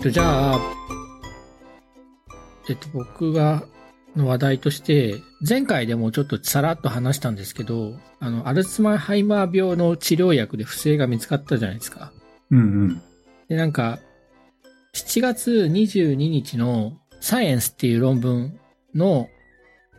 [0.00, 0.60] っと、じゃあ、
[2.70, 3.64] えっと、僕が、
[4.16, 12.12] の話題として、前回でもちょっとさらっと話したんですけど、あの、アルツハイマー病の治療薬で不正が見つかったじゃないですか。
[12.50, 13.02] うんうん。
[13.48, 13.98] で、なんか、
[14.94, 18.58] 7月22日のサイエンスっていう論文
[18.94, 19.28] の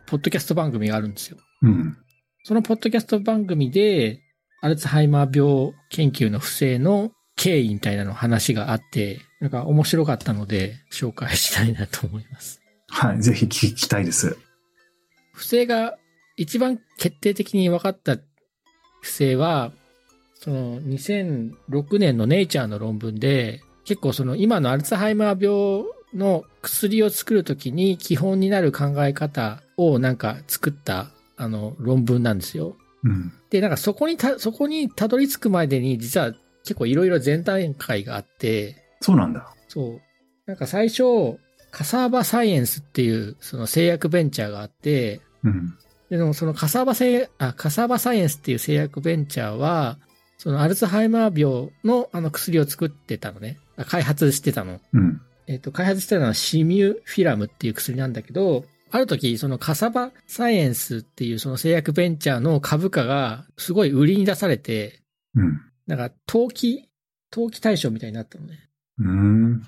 [0.06, 1.38] ポッドキャスト番組があるんですよ。
[1.62, 1.96] うん。
[2.42, 4.20] そのポッドキャスト番組で、
[4.62, 12.62] アルツハイマー病研究の不正の経緯みたいなの話があって、なんか面白かったので紹介したいなと思います。
[12.86, 13.20] はい。
[13.20, 14.38] ぜひ聞きたいです。
[15.32, 15.98] 不正が
[16.36, 18.18] 一番決定的に分かった
[19.00, 19.72] 不正は、
[20.34, 32.76] その2006年のネイチャーの論文で、結構その今のアルツハイマー病の薬を作るときに基本になる考え方をなんか作ったあの論文なんですよ。
[33.02, 33.32] うん。
[33.50, 36.32] で、なんかそこにた、そこにたどり着くまでに実は
[36.62, 39.54] 結構いろいろ前段階があって、そうなんだ。
[39.68, 40.00] そう。
[40.46, 41.38] なんか最初、
[41.70, 45.74] カサーバサイエンスっていうその製薬ベンチャーがあって、うん。
[46.10, 49.98] でもそのカサーバ製、あ、カサーバサイエンスっていう製薬ベンチャーは、
[50.36, 53.58] そのアルツハイマー病のあの薬を作ってたのね。
[53.76, 54.80] あ開発してたの。
[54.92, 55.20] うん。
[55.46, 65.00] えっ、と、開発してたのはシミュフィラムっていう薬なんだけど、ある時、そのカサバサイエンスっていうその製薬ベンチャーの株価がすごい売りに出されて、
[65.34, 65.60] うん。
[65.86, 66.90] なんか投機、
[67.30, 68.68] 投機対象みたいになったのね。
[68.98, 69.62] うん。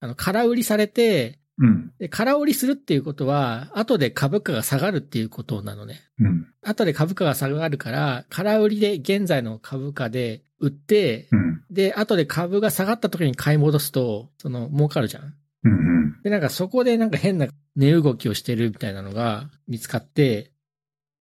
[0.00, 1.92] あの、空売りされて、うん。
[1.98, 6.00] で、空売りするっていうことは、後で株価が下がるっていうことなのね。
[6.18, 6.46] うん。
[6.62, 11.62] 後で株価が下がるから、空売りで現在の株価で売って、うん。
[11.70, 15.34] で、後で株が下がった時に買い戻すと、その、儲かるじゃん。
[15.64, 16.22] うん。
[16.22, 17.46] で、なんかそこでなんか変な
[17.76, 20.52] 値動きをしてるみたいなのが見つかって、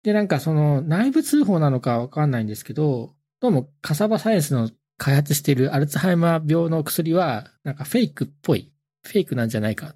[0.03, 8.73] で、なんかその内部通報なのかわかんないんですけど、どうもカサバサイエンスの開発しているアルツハイマー病の薬は、なんかフェイクっぽい。
[9.05, 9.95] フェイクなんじゃないか。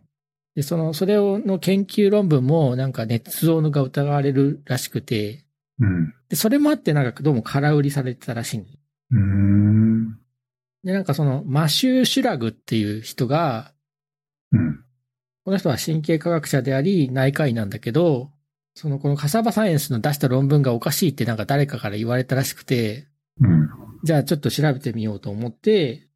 [0.54, 5.44] で、その、それをの研究論文もなんか捏造のが疑われるらしくて、
[5.80, 6.14] うん。
[6.28, 8.64] で、それもあってなんかどうも空売りされてたらしいの
[9.10, 10.18] うん。
[10.84, 13.72] で、なんかその、マシュー・シュラグっていう人が、
[14.52, 14.84] うん。
[15.44, 18.30] この人は神経科学者であり、内科医なんだけど、
[18.74, 23.08] その、このカサバサイエンスの出した論文がおかしいってなんか誰かから言われたらしくて、
[23.40, 23.81] うん。
[24.02, 26.08] じゃあちょっと調べてみようと思って、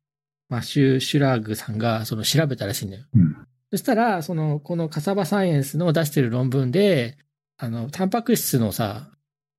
[0.49, 3.05] マシュー・シュラグさんがその調べたらしいんだよ。
[3.15, 3.37] うん。
[3.71, 7.19] そしたら、その、このカサバサイエンスの出してる論文で、
[7.59, 9.11] あの、タンパク質のさ、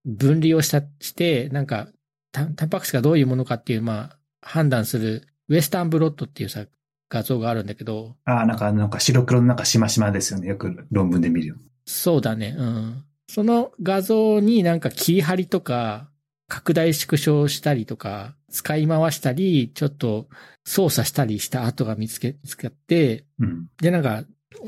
[0.06, 1.90] 分離をした、して、なんか、
[2.32, 6.66] タンタンパク質がどういうものかっていう、まあ、判断する、ウエスタンブロットっていうさ、
[7.10, 10.48] 画像があるんだけど、ああ、なんか、なんか白黒のなんかしましまですよね。
[10.48, 11.56] よく論文で見るよ。
[11.86, 13.04] そうだね、うん。
[13.30, 16.10] その画像になんか切り張りとか、
[16.48, 20.28] 拡大縮小したりとか、使い回したり、ちょっと
[20.64, 23.68] 操作したりした跡が見つけ、見つかって、うん。
[23.82, 24.24] で、なんか、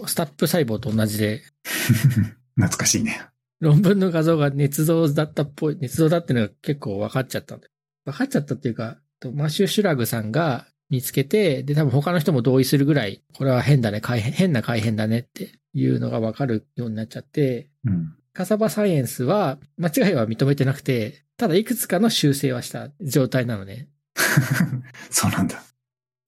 [0.06, 1.42] スタップ細胞と同じで、
[2.56, 3.22] 懐かしいね。
[3.60, 7.72] 論文の画像が捏造だったっぽい、捏造だってのが結構分かっちゃったんだよ。
[8.06, 18.16] 分かっちゃったっていうか、とマシュー・シュラグさんが見つけて、で、多分他の人も同意するぐらい、これは変だね、変な改変だねっていうのが分かるようになっちゃって、うん。
[18.40, 23.90] カサバサイエンスは間違いは認めてなくて、ただいくつかの修正はした状態なのね。
[25.12, 25.62] そうなんだ。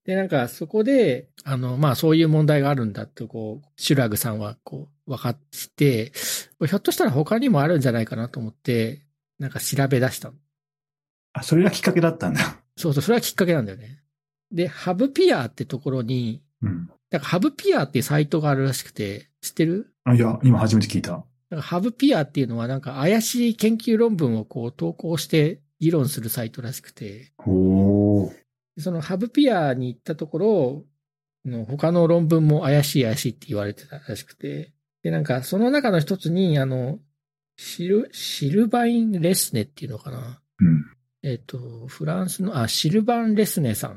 [0.03, 5.39] で、なんかそこで、あの、まあそういう問題があるんだと、こう、シュラグさんはこう、分かっ
[5.77, 9.05] て、ひょっとしたら他にもあるんじゃないかなと思って、
[9.39, 10.35] なんか調べ出したの。
[11.31, 12.59] あ、それがきっかけだったんだ。
[12.75, 14.03] そうそう、それはきっかけなんだよね。
[14.51, 16.89] で、ハブピアってところに、うん。
[17.09, 19.93] なんかハブピアっていうサイトがあるらしくて、知ってる？
[20.03, 21.23] あ、いや、今初めて聞いた。
[21.51, 27.31] なんかハブピアっていうのはなんか怪しい研究論文をこう投稿して議論するサイトらしくて。
[28.79, 30.85] そのハブピアに行ったところ、
[31.45, 34.73] の他の論文も怪しい怪しいって言われてたらしくて、
[35.03, 36.99] で、なんかその中の一つに、あの、
[37.57, 40.85] シル、シルバイン・レスネっていうのかなうん。
[41.23, 43.95] えっ、と、フランスの、あ、シルバン・レスネさんっ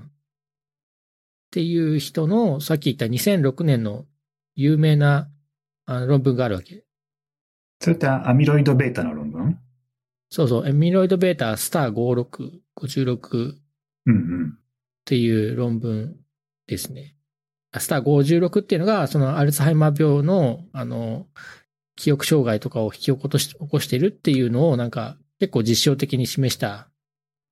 [1.51, 4.07] ていう人の、さっき言った2006年の
[4.55, 5.29] 有名な
[5.87, 6.84] あの論文があるわけ。
[7.85, 9.59] それってアミロイドベータの論文？
[10.31, 13.59] そうそう、エミロイドベータスター56、56っ
[14.07, 14.59] うんうん。
[15.05, 16.17] ていう論文
[16.67, 17.15] ですね。
[17.73, 21.27] あスター56っていうのが、そのアルツハイマー病の、あの、
[21.95, 26.89] 記憶障害とかを引き起こし起こしてるっていうのをなんか結構実証的に示した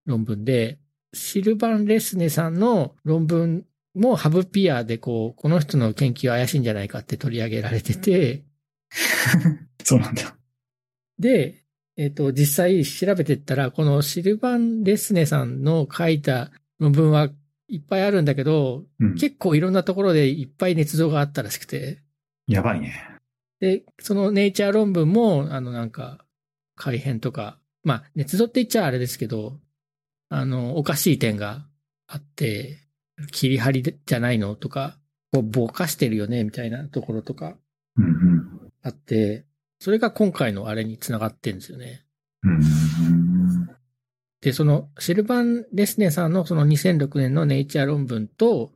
[0.06, 0.78] 論文で、
[1.12, 8.44] シルバン・レスネさんの論文もハブピアでこう、この人の研究怪しいんじゃないかって取り上げられてて、
[9.84, 10.36] そうなんだ。
[11.18, 11.62] で、
[11.96, 17.28] えっ、と、実際調べてったら、このシルバン・レスネさんの書いた論文は
[17.68, 19.14] いっぱいあるんだけど、うん。
[19.14, 22.02] 結構いろんなところでいっぱい捏造があったらしくて、
[22.46, 22.92] やばいね。
[23.60, 26.24] で、そのネイチャー論文も、あのなんか、
[26.74, 29.58] 改変とか、まあ、捏造って言っちゃあれですけど、
[30.28, 31.66] あの、おかしい点が
[32.06, 32.78] あって、
[33.30, 34.98] 切り張りじゃないのとか、
[35.32, 37.56] こうぼかしてるよねみたいなところとか。
[38.82, 39.44] あって、
[39.82, 42.04] それが今回のあれにつながってんですよね。
[42.44, 43.68] うん。
[44.40, 48.70] で、そのシルバン・レスネさんのその2006年のネイチャー論文と、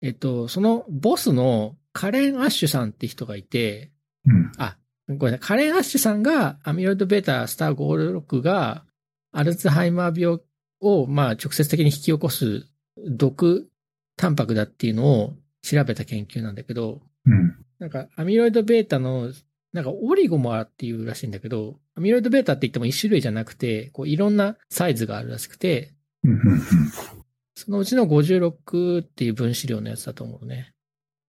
[0.00, 3.90] えっと、そのボスのカレン・アッシュさんって人がいて、
[4.26, 4.52] うん。
[4.58, 4.76] あ、
[5.08, 5.38] ごめんなさい。
[5.40, 8.84] カレン・アッシュさんがアミロイド β スター56が
[9.32, 10.38] アルツハイマー病
[10.78, 13.68] をまあ直接的に引き起こす毒
[14.16, 17.56] タンパクだっていうのを調べた研究なんだけど、うん。
[17.80, 19.32] なんかアミロイド β の
[19.72, 25.94] なんかオリゴモアっていうらしいんだけど、アミロイド β って言っても一種類じゃなくて、こういろんなサイズがあるらしくて、
[27.54, 30.72] そのうちの56っていう分子量のやつだと思うね。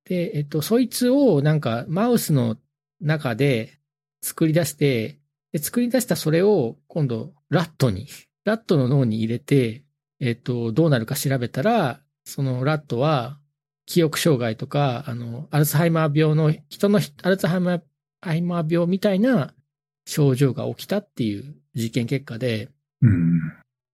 [0.05, 2.57] で、えっと、そいつをなんかマウスの
[3.01, 3.79] 中で
[4.21, 5.19] 作り出して、
[5.51, 8.07] で作り出したそれを今度ラットに、
[8.45, 9.83] ラットの脳に入れて、
[10.19, 13.39] えっと、どうなるか調べたら、そのラットは
[13.85, 17.81] 記憶障害とか、あの、アルツハイマー病の、人のアルツハイマー
[18.20, 19.52] ハイマー病みたいな
[20.06, 22.70] 症状が起きたっていう実験結果で、
[23.02, 23.40] うん。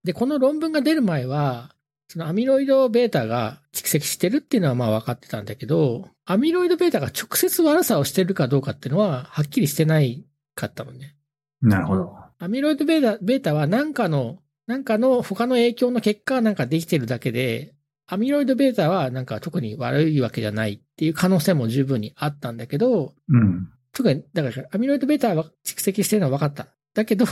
[0.04, 1.74] で、この論文が出る前は、
[2.08, 10.24] そのアミロイド β が蓄積してるっていうのはまあ分かってたんだけど、アミロイド β が直接悪さをしてるかどうかっていうのははっきりしてない
[10.56, 11.16] かったのね。
[11.62, 12.16] なるほど。
[12.38, 17.74] アミロイド β, β は何かの、なんかの他の影響の結果なんかできてるだけで、
[18.08, 23.68] アミロイド β はなんか特に悪いわけじゃないっていう可能性も十分にあったんだけど、うん。
[23.94, 26.68] 特に、だから、アミロイド β は蓄積してるのは分かった。
[26.94, 27.26] だけど、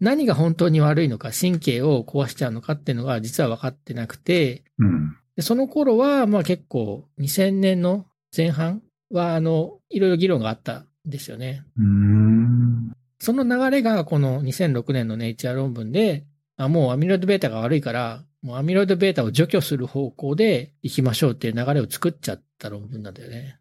[0.00, 5.16] 何が本当に悪いのか、神経を壊しちゃうのかっていうのが実は分かってなくて、うん。
[5.36, 11.64] でその頃は、まあ結構、2000年の前半は、あの、いろいろ議論があったんですよね。
[11.78, 12.92] うん。
[13.20, 16.26] その流れが、この2006年のネイチャー論文で、
[16.56, 23.58] あもうアミロイド β が悪いから、もうアミロイド β を除去する方向で行きましょうっていう流れを作っちゃった論文なんだよね。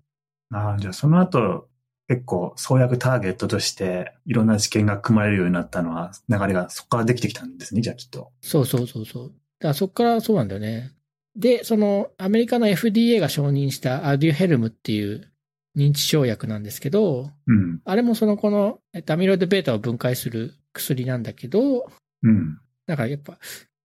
[0.52, 1.68] ああ、じゃあその後、
[2.09, 8.31] 結構創薬ターゲットとしていろんな試験が組まれるようになったのは、流れがそこからできてきたんですね、じゃあきっと。
[8.41, 9.29] そうそうそうそう。
[9.29, 10.93] だからそこからそうなんだよね。
[11.35, 15.31] で、そのアメリカの FDA が承認したアデュヘルムっていう
[15.77, 17.81] 認知症薬なんですけど、うん。
[17.85, 21.87] あれもそのこのえっとアミロイド β を分解する薬なんだけど、
[22.23, 22.59] うん。
[22.87, 23.39] だからやっぱ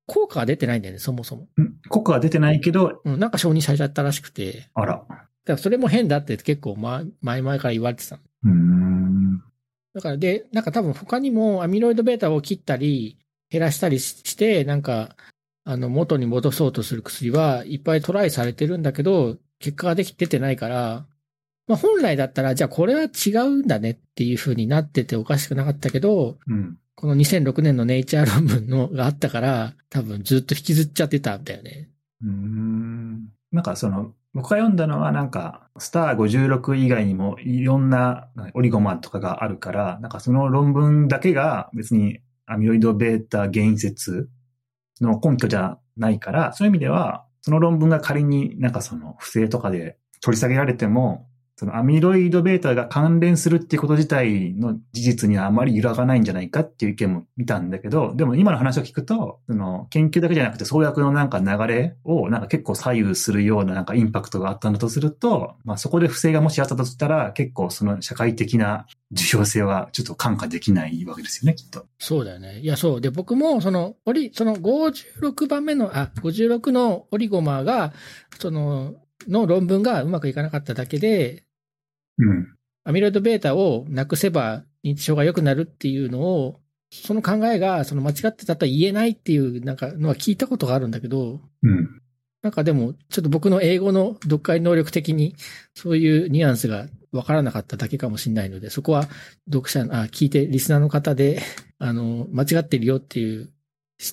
[0.08, 1.44] 効果が出てないんだよね、そもそも。
[1.44, 1.48] ん
[1.90, 5.06] ココは出てないけど、うん、なんか承認されちゃったらしくて、あら。
[5.46, 8.20] だからそれも変だって結構前前々から言われてた。
[9.94, 13.18] だからで、なんか多分他にもアミロイド β を切ったり
[13.50, 15.16] 減らしたりしして、なんか、
[15.64, 21.06] あの元に戻そうとする薬はいっぱいトライされてるんだけど、結果ができ出てないから、
[21.68, 26.78] まあ本来だったら、じゃあこれは違うんだねっていう風になってておかしくなかったけど、うん。
[26.96, 31.90] この2006年のネイチャー論文のがあったから、多分ずっと引きずっちゃってたんだよね。
[32.24, 33.30] うーん。
[33.52, 44.30] なんかその、僕が読んだのはなんか、スター56以外にもいろんなオリゴマとかがあるから、なんかその論文だけが別にアミロイド β 原因説
[45.02, 51.28] の根拠じゃないから、そういう意味では、その論文が仮になんかその不正とかで取り下げられても、
[51.62, 71.86] そのアミロイド β が関連するっていうこと自体の事実にはあまり揺らがないんじゃないかっていう意見も見たんだけど、でも今の話を聞くと、その研究だけじゃなくて創薬のなんか流れをなんか結構左右するようななんかインパクトがあったんだとすると、まあそこで不正がもしあったとしたら結構その社会的な重要性はちょっと感化できないわけですよね、きっと。
[72.00, 72.58] そうだよね。
[72.62, 73.02] いや、そう。
[73.02, 77.94] で、僕も、その、オリ、その56番目の、あ、56のオリゴマが、
[78.40, 78.96] その、
[79.28, 81.44] の論文がうまくいかなかっただけで、
[82.22, 82.48] うん。
[82.84, 86.60] アミロイド β をなくせば認知症が良くなるっていうのを、
[86.92, 92.02] その考えが、その間違ってたとは言えないっていう、なんか、のは聞いたことがあるんだけど、うん。
[92.42, 95.36] なんかでも、ちょっと僕の英語の読解能力的に、
[95.74, 99.08] そういうニュアンスがわからなかっただけかもしれないので、そこは
[99.50, 101.42] 読者、あ、聞いて、リスナーの方で、
[101.78, 103.50] あの、間違ってるよっていう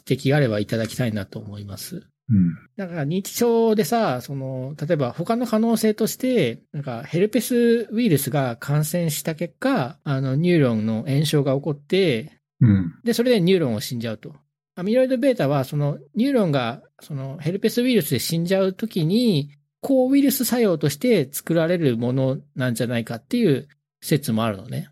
[0.07, 2.07] 指摘があればいただきたいなと思います。
[2.31, 2.55] うん。
[2.77, 12.95] だから認知症でさ、その、例えば他の可能性として、なんかヘルペスウイルスが感染した結果、あの、ニューロンの炎症が起こって、うん。
[13.05, 14.35] で、それでニューロンを死んじゃうと。
[14.75, 23.69] アミロイド β は、その、ニューロンが、その、ヘルペスウイルスで死んじゃうときに、抗ウイルス作用として作られるものなんじゃないかっていう
[24.01, 24.91] 説もあるのね。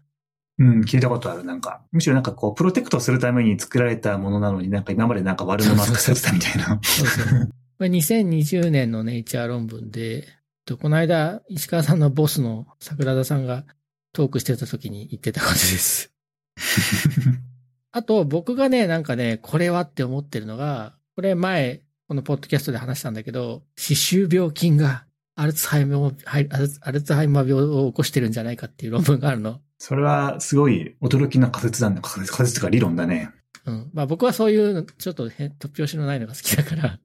[0.58, 1.44] うん、聞いたことある。
[1.44, 6.80] なんか、むしろなんかこう、プロテクトするために作られたものなのになんか今までなんか悪者扱いされてたみたいな。
[6.82, 7.48] そうそう。
[7.78, 10.26] これ2020年のネイチャー論文で、
[10.64, 13.64] とこの間、石川さんのボスの桜田さんが
[14.12, 16.10] トークしてた時に言ってたことです。
[17.92, 29.60] あと、僕がね、なんかね、これはって思ってるのが、これ前、このポッドキャストで話したんだけど、歯周病菌がアルツハイマー病を起こしてるんじゃないかっていう論文があるの。
[29.78, 32.00] それはすごい驚きな仮説だね。
[32.02, 33.30] 仮説仮説とか理論だね。
[33.66, 33.90] うん。
[33.92, 36.98] まあ僕はそういうの、ちょっとへ突拍子のないのが好きだから。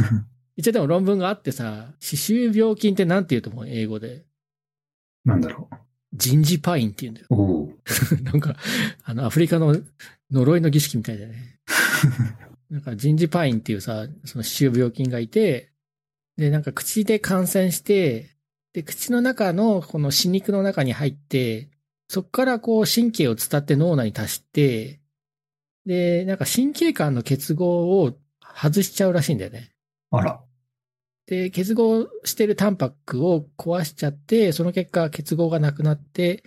[0.56, 3.68] 一応でも論文があってさ、歯周病菌ってなんて言うと思う？
[3.68, 4.24] 英語で。
[5.24, 5.68] なんだろ
[6.14, 7.26] ジンジパインって言うんだよ。
[7.30, 7.34] う。
[7.34, 7.72] おお。
[8.22, 8.56] なんか、
[9.04, 9.76] あの、アフリカの
[10.30, 11.58] 呪いの儀式みたいだね。
[12.70, 15.72] なんか、ジンジパインっていうさ、その歯周病菌がいて、
[16.36, 18.30] で、なんか口で感染して、
[18.72, 21.70] で、口の中のこの歯肉の中に入って、
[22.12, 25.00] そこからこう神経を伝って脳内に達して、
[25.86, 28.12] で、なんか神経管の結合を
[28.54, 29.72] 外しちゃうらしいんだよね。
[30.10, 30.38] あら。
[31.24, 36.42] で、結合してるタンパクを壊しちゃって、その結果結合がなくなって、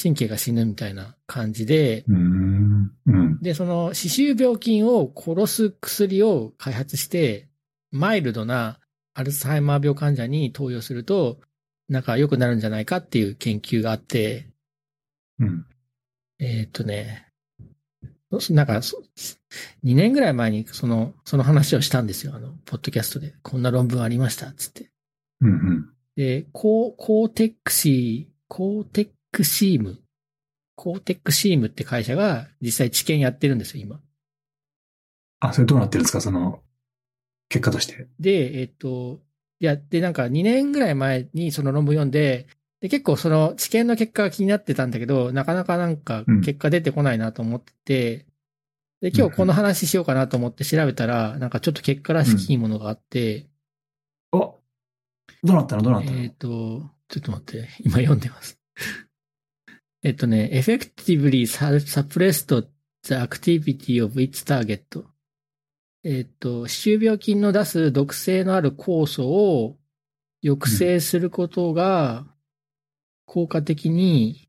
[0.00, 2.92] 神経が死ぬみたいな感じで、うーん。
[3.06, 3.40] うん。
[3.40, 7.48] で、その歯周病菌を殺す薬を開発して、
[7.90, 8.78] マイルドな
[9.14, 11.40] アルツハイマー病患者に投与すると、
[11.88, 14.46] なんか良くなるんじゃないかっていう研究があって、
[15.40, 15.66] うん。
[16.38, 17.26] えーっとね、
[18.40, 19.02] そなんか、そ
[19.84, 22.34] 2年ぐらい前にその、その話をしたんですよ。
[22.34, 23.34] あの、ポッドキャストで。
[23.42, 24.90] こんな論文ありました、つって。
[25.40, 25.50] うん。
[25.50, 25.90] うん。
[26.14, 30.02] で、コー、コーテックシー、コーテックシーム、
[30.74, 34.00] コーテックシームって会社が実際治験やってるんですよ、今。
[35.40, 36.20] あ、それどうなってるんですか？
[36.20, 36.62] その、
[37.48, 38.08] 結果として。
[38.20, 39.20] で、えっと、
[39.60, 42.46] いや、で、なんか2年ぐらい前にその論文読んで、
[42.80, 46.40] で、結構その治験の結果が気になってたんだけど、なかなかなんかうん。
[46.42, 48.26] 結果出てこないなと思ってて、
[49.00, 53.48] で、今日この話しようかなと思って調べたら、なんかちょっと結果らしきものがあって、
[54.32, 54.58] お
[55.42, 55.82] どうなったの？
[55.82, 58.58] どうなったの、えっ、と、ちょっと待って、今読んでます。
[60.02, 62.66] えっとね、effectively suppressed
[63.02, 65.04] the activity of its target.
[66.04, 69.78] えっと、歯周病菌の出す毒性のある酵素を
[70.44, 72.26] 抑制することが
[73.28, 74.48] 効果的に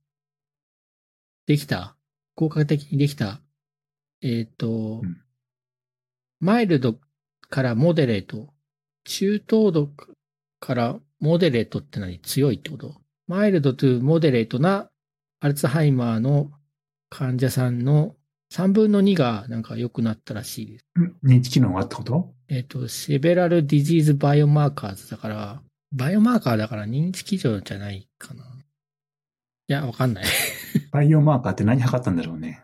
[1.46, 1.98] できた。
[2.36, 3.42] 効果的にできた。
[4.22, 5.18] えっと、うん
[6.42, 6.96] マイルド
[7.50, 8.54] からモデレート。
[9.04, 9.90] 中等度
[10.62, 12.20] からモデレートって何？
[12.20, 12.96] 強いってこと？
[13.28, 14.90] マイルドとモデレートな
[15.42, 16.50] アルツハイマーの
[17.10, 18.16] 患者さんの
[18.54, 20.86] 3分の2がなんか良くなったらしいです。
[20.98, 22.34] ん認知機能があったこと？
[22.48, 28.46] えっ、と、セベラルディジーズバイオマーカーズだから、バイオマーカーだから認知基準じゃないかな。
[29.70, 30.26] いや、わかんない。
[30.92, 32.64] バイオマーカーって何測ったんだろうね。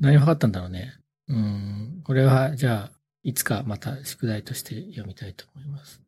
[0.00, 0.94] 何を測ったんだろうね。
[1.28, 2.00] うん。
[2.02, 6.00] これは、じゃあ、いつかまた宿題として読みたいと思います。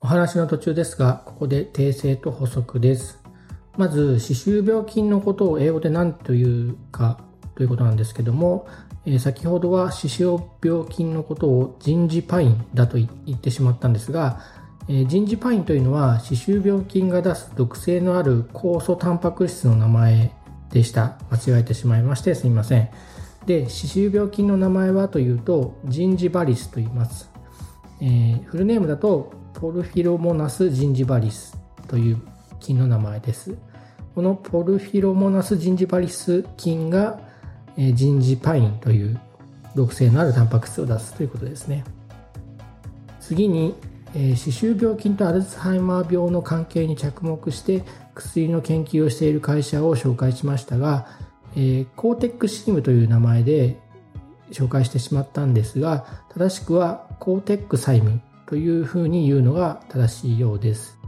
[0.00, 3.18] お話の途中ですが、ここで訂正と補足です。
[3.76, 7.18] まず、歯周病菌のことを英語で何というか
[7.56, 8.68] ということなんですけども、
[9.04, 20.32] えー先ほどは歯周病菌のことをジンジパインだと言ってしまったんですが、えージンジパインというのは歯周病菌が出す毒性のある酵素タンパク質の名前
[20.70, 21.18] でした。
[21.30, 22.88] 間違えてしまいましてすみません。
[23.46, 27.30] で、歯周病菌の名前はというと、ジンジバリスと言います。
[28.00, 31.56] えーフルネームだと、ポルフィロモナスジンジバリス
[31.88, 32.22] という
[32.60, 33.56] 菌の名前です。
[34.14, 37.20] このポルフィロモナスジンジバリス菌が、
[37.76, 39.20] えージンジパインという
[39.74, 41.84] 毒性のあるタンパク質を出すということですね。
[43.20, 43.74] 次に、
[44.14, 47.82] え歯周病菌とアルツハイマー病の関係に着目して
[48.14, 51.06] 薬の研究をしている会社を紹介しましたが、
[51.54, 53.78] えーコーテックシームという名前で
[54.50, 60.98] 紹介してしまったんですが正しくは Cortexyme というふうに言うのが正しいようです、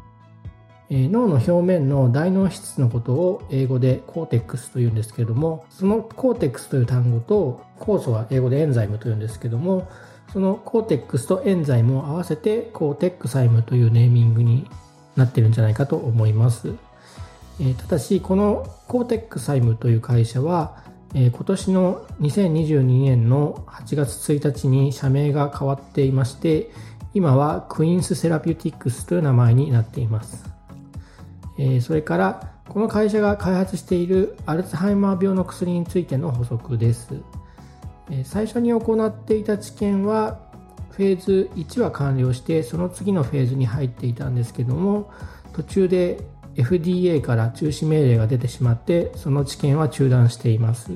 [0.88, 9.88] えー脳の表面の大脳皮質のことを英語で cortex というんですけどもその cortex という単語と酵素は英語で enzyme というんですけども
[10.33, 14.69] その cortex と enzyme を合わせて Cortexyme というネーミングに
[15.16, 16.75] なってるんじゃないかと思います。
[17.61, 20.83] えーただし、この Cortexyme という会社は、
[21.14, 26.71] えー今年の2022年の8月1日に社名が変わっていまして、
[27.14, 30.45] 今は Quince Therapeutics という名前になっています。
[31.59, 37.14] えーそれから、この会社が開発しているアルツハイマー病の薬についての補足です。
[38.25, 40.38] 最初に行っていた治験は
[40.90, 45.11] フェーズ1は完了してその次のフェーズに入っていたんですけども
[45.52, 46.20] 途中で
[46.56, 50.92] FDA から中止命令が出てしまってその治験は中断しています、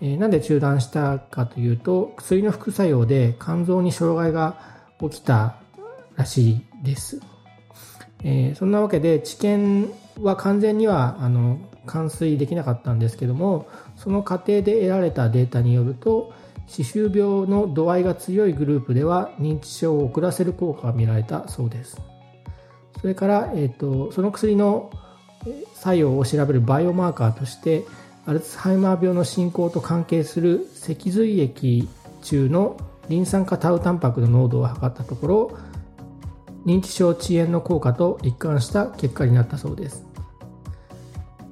[0.00, 4.58] えなんで中断したかというと、薬の副作用で肝臓に障害が
[5.00, 5.56] 起きた
[6.16, 7.20] らしいです。
[8.24, 13.68] えそんなわけで治験は完全にはあの完遂できなかったんですけども
[13.98, 16.32] その過程で得られたデータによると
[16.66, 22.00] 歯周病の度合いが強いグループでは認知症を遅らせる効果が見られたそうです。
[23.00, 24.90] それから、えー、とその薬の
[25.46, 27.84] え作用を調べるバイオマーカーとして
[28.26, 31.88] アルツハイマー病の進行と関係する脊髄液
[32.22, 32.76] 中の
[33.08, 35.58] リン酸化タウタンパクの濃度を測ったところ
[36.66, 40.07] 認知症遅延の効果と一貫した結果になったそうです。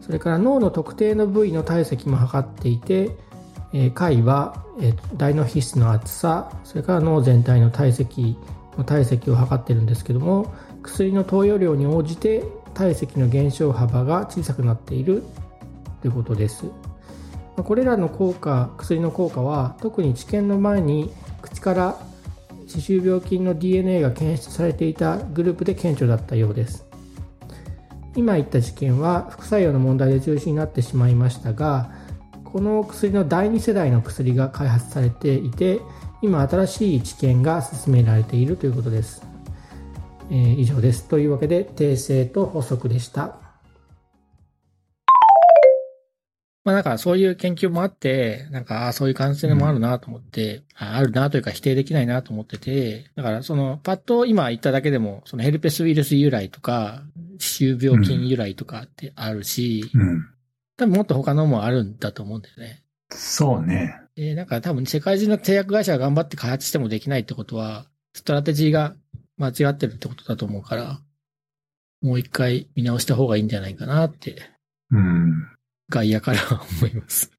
[0.06, 3.10] それから脳の特定の部位の体積も測っていて、
[3.72, 8.38] えー解は、えー大脳皮質の厚さそれから脳全体の体積
[8.78, 12.44] の体積を測ってるんですけども薬の投与量に応じて
[12.74, 15.24] 体積の減少幅が小さくなっている
[16.02, 16.66] ということです。
[17.56, 21.10] これらの効果薬の効果は特に治験の前に
[21.40, 21.98] 口から
[22.68, 26.85] 歯周病菌の DNA が検出されていたグループで顕著だったようです。
[28.16, 31.90] 今言った事件は副作用の問題で中止になってしまいましたが
[32.44, 35.80] この薬の第2世代の薬が開発されていて
[36.22, 39.22] 今新しい治験が進められているということです、
[40.30, 41.04] えー以上です。
[41.04, 43.45] というわけで訂正と補足でした。
[46.66, 57.04] まあなんかそういう研究もあって、なんか、そういう感染もあるなと思って、ああるなというか否定できないなと思ってて、だからその、パッと今言っただけでも、そのヘルペスウイルス由来とか、
[57.38, 60.26] 歯周病菌由来とかってあるし、うん。
[60.76, 62.82] 多分もっと他のもあるんだと思うんだよね。
[63.12, 64.00] そうね。
[64.16, 68.96] で、なんか多分世界中の製薬会社が頑張って開発してもできないってことは、ストラテジーが
[69.36, 71.00] 間違ってるってことだと思うから、
[72.02, 74.42] もう一回見直した方がいいんじゃないかなって、
[74.90, 75.55] うん。
[75.88, 76.38] 外野から
[76.80, 77.30] 思います。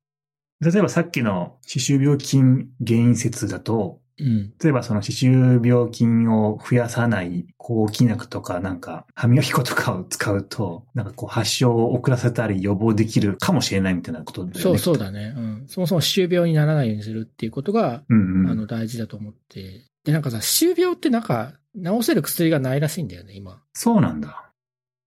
[0.60, 4.54] 例えばさっきの歯周病菌原因説だと、うん。
[4.62, 14.62] 例えばその歯周病菌を増やさない抗菌薬とかなんか歯磨き粉とかを使うと、なんかこう発症を遅らせたり予防できるかもしれないみたいなことだよね。
[14.62, 14.98] そうそう。
[14.98, 15.36] だね。
[15.38, 15.66] うん。
[15.68, 18.50] そもそも歯周病にならないようにするっていうことが、うんうん。
[18.50, 19.86] あの、大事だと思って。
[20.04, 23.62] で、なんかさ、歯周病ってなんか、治せる薬がないらしいんだよね、今。
[23.74, 24.52] そうなんだ。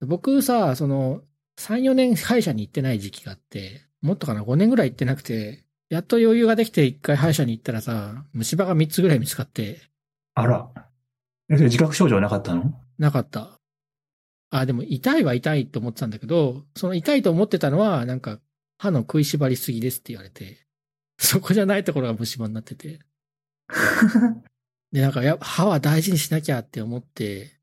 [0.06, 1.22] 僕さ、その、
[1.60, 9.80] 3、4年歯医者に行ってない時期があって、もっとかな、5年ぐらい行ってなくて、やっと余裕ができて1回歯医者に行ったらさ、虫歯が3つぐらい見つかって、
[10.34, 10.70] あら。
[11.50, 12.72] え、それ自覚症状なかったの？
[12.98, 13.58] なかった。
[14.50, 18.38] あ、でも痛いは痛いと思ってたんだけど、その痛いと思ってたのは、なんか、
[18.78, 20.66] 歯の食いしばりすぎですって言われて、
[21.18, 23.00] そこじゃないところが虫歯になってて。
[24.92, 27.59] で、なんか、や歯は大事にしなきゃって思って、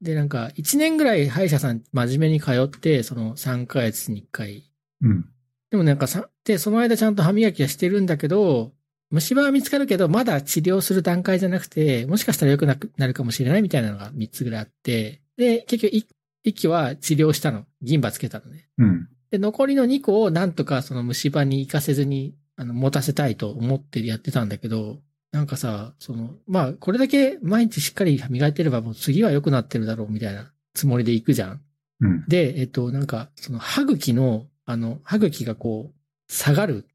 [0.00, 4.64] で、なんか、1年ぐらい歯医者さん真面目に通って、その3ヶ月に1回。
[5.02, 5.24] うん。
[5.70, 8.72] でもなんかさ、で、その間ちゃんと歯磨きはしてるんだけど、
[9.10, 16.06] 虫歯は見つかるけど、まだ治療する段階じゃなくて、もしかしたら良くなくなるかもしれないみたいなのが3つぐらいあって、で、結局
[16.44, 17.66] 1期は治療したの。
[17.82, 18.68] 銀歯つけたのね。
[18.78, 19.08] うん。
[19.30, 25.00] で、残りの2個をなんとかその虫歯に行かせずに、あの、持たせたいと思ってやってたんだけど、
[25.32, 31.60] なんかさ、その、まあ、これだけ毎日しっかり磨いてればもう次は良くなってるだろうみたいなつもりで行くじゃん。
[32.00, 32.24] うん。
[32.26, 36.86] で、えっと、なんか、その歯茎の、あの、歯茎がこう、下がる、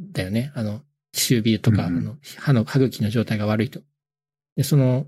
[0.00, 0.52] んだよね。
[0.54, 3.80] あの、歯周病とか、うんうんあの、歯の、歯茎の状態が悪いと。
[4.56, 5.06] で、その、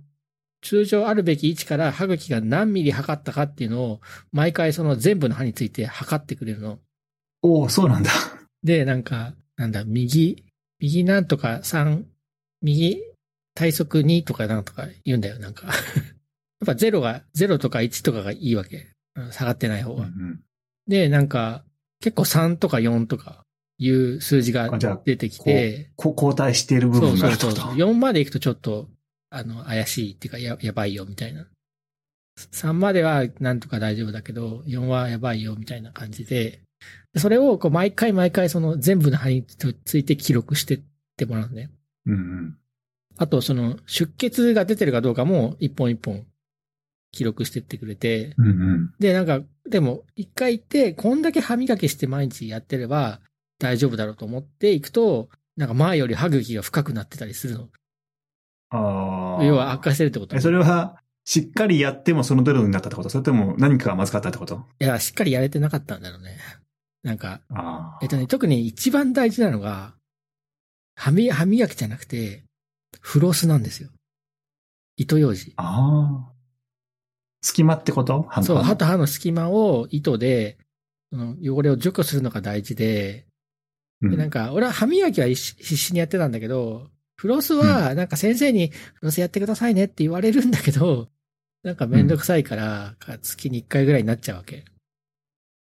[0.62, 4.00] 通常あるべき位置から歯茎が何ミリ測ったかっていうのを、
[4.32, 6.78] 毎回その全部の歯について測ってくれるの。
[7.42, 8.10] おおそうなんだ。
[8.62, 10.44] で、なんか、なんだ、右、
[10.80, 12.04] 右なんとか3、
[12.66, 13.00] 右
[13.54, 15.68] 体側2とかなんとか言うんだよ、なんか。
[15.70, 15.74] やっ
[16.66, 18.88] ぱ0が、0とか1とかがいいわけ。
[19.14, 20.06] うん下がってない方は。
[20.06, 20.40] うん
[20.88, 21.64] で、なんか、
[22.00, 23.42] 結構3とか4とか
[23.78, 24.70] いう数字が
[25.04, 27.50] 出てきて、こ交代している部そう分がそうそうそう。
[27.50, 28.88] あるってこと？4まで行くとちょっと、
[29.30, 31.48] あの、怪しいっていうか、や、やばいよ、みたいな。
[32.52, 36.60] 3まではなんとか大丈夫だけど、4はやばいよ、みたいな感じで、
[37.14, 40.80] でそれをこう毎回毎回その全部の歯について記録してっ
[41.16, 41.70] てもらうね。
[42.06, 42.56] うんうん。
[43.18, 46.26] あとその出血が出てるかどうかも一本一本
[47.12, 48.94] 記録してってくれて、うんうん。
[48.98, 53.20] で、なんか、でも、一回行って、こんだけ歯磨きして毎日やってれば
[53.58, 57.68] 大丈夫だろうと思って行くと、なんか前より歯茎が深くなってたりするの。
[58.68, 59.44] ああ。
[59.44, 60.36] 要は悪化してるってこと。
[60.36, 63.08] え、それは、しっかりやってもその程度になったってこと？
[63.08, 64.64] それとも何かがまずかったってこと？
[64.78, 66.36] いや、しっかりやれてなかったんだろうね。
[67.02, 67.98] なんか、ああ。
[68.00, 69.95] えっとね、特に一番大事なのが、
[70.96, 72.42] 歯み、歯磨きじゃなくて、
[73.00, 73.90] フロスなんですよ。
[74.96, 75.52] 糸ようじ。
[75.56, 76.32] ああ。
[77.42, 78.26] 隙間ってこと？
[78.28, 80.58] 歯のそう、歯と歯の隙間を糸で、
[81.12, 83.26] その汚れを除去するのが大事で、
[84.02, 91.08] で、なんか、俺は歯磨きは必死にやってたんだけど、フロスは、なんか先生に、フロスやってくださいねって言われるんだけど、
[91.62, 94.66] なんかめんどくさいから、月に1回ぐらいになっちゃうわけ。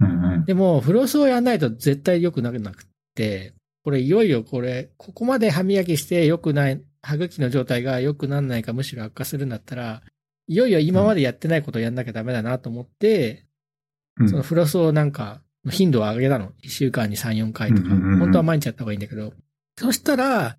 [0.01, 0.45] うんうん。
[0.45, 3.55] でも、フロスをやんないと絶対良くなくなくって、
[3.89, 10.03] これいよいよこれ、ここまで歯磨きして良くない、歯茎の状態が良くなんないかむしろ悪化するんだったら、
[10.47, 13.47] いよいよ今までやってないことをやんなきゃダメだなと思って、
[14.21, 16.53] うんそのフロスをなんか、頻度を上げたの。
[16.63, 17.89] 1週間に3、4回とか。
[17.89, 19.33] 本当は毎日やった方がいいんだけど。
[19.79, 20.59] そしたら、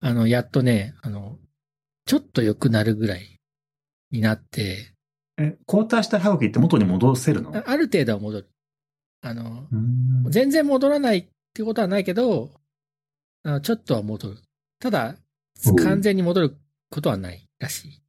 [0.00, 1.38] あの、やっとね、あの、
[2.04, 3.40] ちょっと良くなるぐらい
[4.10, 4.92] になって、
[5.38, 7.56] え、交代した歯茎って元に戻せるの？
[7.56, 8.50] あある程度は戻る。
[9.22, 12.52] あの、うん全然戻らないってことはないけど、
[13.42, 14.36] あのちょっとは戻る。
[14.78, 15.16] ただ
[15.82, 16.56] 完全に戻る
[16.88, 18.02] ことはないらしい。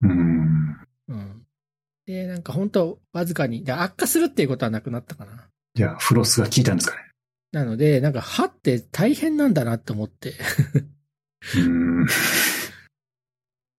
[0.00, 0.78] うん。
[1.08, 1.46] うん。
[2.06, 5.46] で、なんか本当わずかに、で悪化するっていうことはなくなったかな。
[5.74, 7.02] じゃあ、フロスが効いたんですかね。
[7.52, 10.32] なので、なんか歯って大変なんだなって思って。
[11.58, 12.06] うん。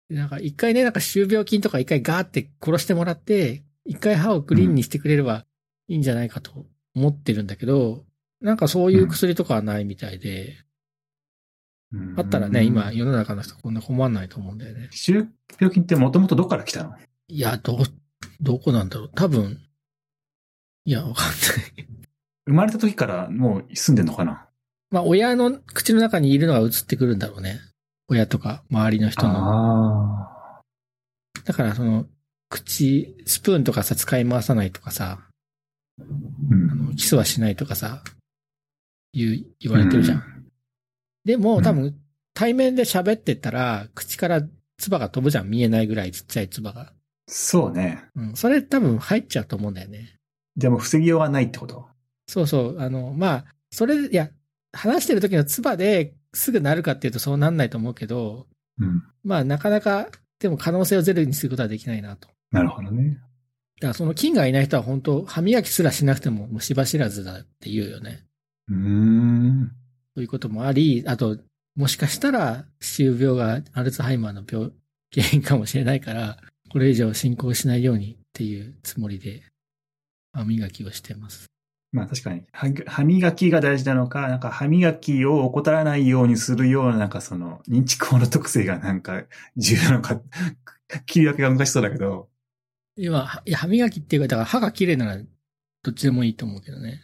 [0.15, 5.47] なんか一回ね、なんか歯周病菌とか一回ガーって殺してもらって、一回歯をクリーンにしてくれれば
[5.87, 8.05] いいんじゃないかと思ってるんだけど、
[8.41, 10.55] なんかそういう薬とかはないみたいで、
[12.17, 14.89] あったらね、今世の中の人こんな困んないと思うんだよね。
[14.91, 15.27] 歯周
[15.59, 16.93] 病菌ってもともとどこから来たの？
[17.27, 17.79] いや、ど、
[18.41, 19.11] どこなんだろう。
[19.15, 19.61] 多分、
[20.85, 21.87] いや、わかんない。
[22.45, 24.47] 生まれた時からもう住んでんのかな？
[24.91, 27.59] まあ、親の口の中にいるのが移ってくるんだろうね。
[28.09, 30.27] 親とか、周りの人の。
[31.43, 32.05] だから、その、
[32.49, 35.19] 口、スプーンとかさ、使い回さないとかさ、
[35.99, 38.01] うんあのキスはしないとかさ、
[39.17, 40.17] 言う、言われてるじゃん。
[40.17, 40.21] ん。
[41.25, 41.95] でも、うん多分、
[42.33, 44.43] 対面で喋ってったら、口から
[44.77, 45.49] 唾が飛ぶじゃん。
[45.49, 46.93] 見えないぐらいちっちゃい唾が。
[47.27, 48.05] そうね。
[48.15, 48.35] うん。
[48.35, 50.17] それ多分入っちゃうと思うんだよね。
[50.55, 51.87] じゃあもう防ぎようがないってこと？
[52.27, 52.79] そうそう。
[52.79, 54.29] あの、まあ、それ、いや、
[54.71, 58.47] 話してる時の唾ですぐなるかっていうとそうなんないと思うけど、
[58.79, 59.03] うん。
[59.23, 62.29] まあ、なかなか、でも可能性をゼロにすることはできないなと。
[62.51, 63.17] なるほどね。
[63.79, 68.26] だからその菌がいない人は本当、歯磨きすらしなくても虫歯知らずだって言うよね。
[68.69, 69.71] うーん。
[70.15, 71.37] そういうこともあり、あと、
[71.75, 74.71] もしかしたら、歯周病がアルツハイマーの病、
[75.13, 76.37] 原因かもしれないから、
[76.69, 79.43] これ以上進行しないようにっていうつもりで、
[80.33, 81.47] 歯磨きをしてます。
[81.91, 89.23] まあ確かに、歯歯磨きが大事なのか、なんか歯磨きを怠らないようにするような、なんかその、認知行動特性がなんか
[89.55, 90.19] 重要なのか、
[91.05, 92.29] 切り分けが難しそうだけど、
[92.97, 95.17] 今、はいや歯磨きっていうか、だから歯が綺麗なら、
[95.83, 97.03] どっちでもいいと思うけどね。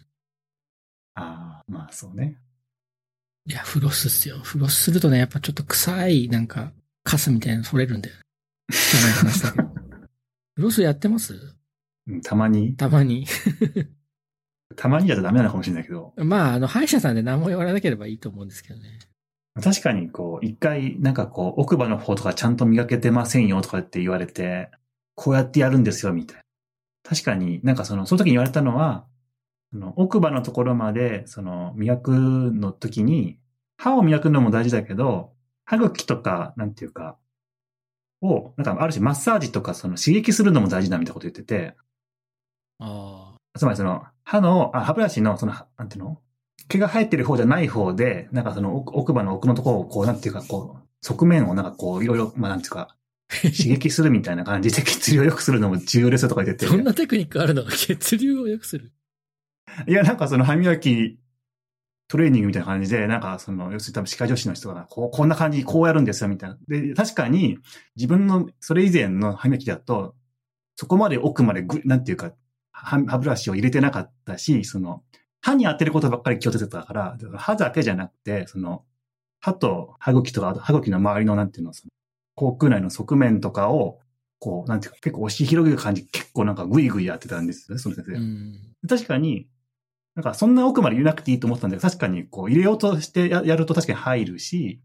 [1.16, 2.38] ああ、まあそうね。
[3.46, 4.40] いや、フロスっすよ。
[4.40, 6.72] フロスするとね、やっぱちょっと臭い、なんか、
[7.04, 8.16] カスみたいなの取れるんだよ。
[8.72, 8.76] 汚
[9.08, 9.68] い話だけど。
[10.56, 11.34] フロスやってます？
[12.08, 13.26] うんたまに、たまに。
[14.76, 19.00] たまにだとダメなのかもしれないけど、まあ、あの、歯医者さんで何も言われなければいいと思うんですけどね。
[19.62, 24.72] 確かにこう、一回、なんかこう、奥歯の方とかちゃんと磨けてませんよとかって言われて、
[25.16, 26.44] こうやってやるんですよ、みたいな。
[27.04, 29.06] 確かになんかその、その時に言われたのは、
[29.74, 33.40] その奥歯のところまで、その、磨くの時に、
[33.76, 35.34] 歯を磨くのも大事だけど、
[35.66, 37.18] 歯茎とか、なんていうか、
[38.22, 41.76] を、なんかある種マッサージとかその刺激するのも大事だみたいなこと言ってて、
[42.80, 46.22] あつまりその、歯の、あ、歯ブラシの、その、なんていうの？
[46.70, 52.96] 毛が生えてる方じゃない方で、なんかその奥奥歯の奥のところをこう、なんていうか、こう、側面をなんかこう、いろいろ、まあなんていうか、
[53.42, 56.70] 刺激するみたいな感じで血流を良くするのも重要ですよとか言ってあ。
[56.70, 56.84] そんて。
[56.84, 57.66] なテクニックあるの？
[57.66, 58.92] 血流を良くする。
[59.88, 61.20] いや、なんかその歯磨き
[62.08, 66.58] トレーニングみたいな感じで、なんかその、要するに多分歯科女子の人が、こう、こんな感じ、こうやるんですよ、みたいな。
[66.68, 67.58] で、確かに、
[67.96, 70.16] 自分の、それ以前の歯磨きだと、
[70.76, 72.34] そこまで奥までぐ、なんていうか、
[72.72, 75.04] 歯歯ブラシを入れてなかったし、その、
[75.42, 78.84] 歯に当てることばっかり気をつけてたから、だから歯だけじゃなくて、その、
[79.40, 81.92] 歯と歯茎とか、歯茎の周りの、なんていうの、その、
[82.36, 84.00] 口腔内の側面とかを、
[84.40, 88.14] こう、なんていうか、結構押し広げる感じ、結構なんかグイグイやってたんですよね、その先生。
[88.14, 88.60] うん。
[88.88, 89.48] 確かに、
[90.16, 94.82] なんかそんな奥まで入れなくていいと思ったんだけど、確かにこう入れようとしてややると確かに入るし、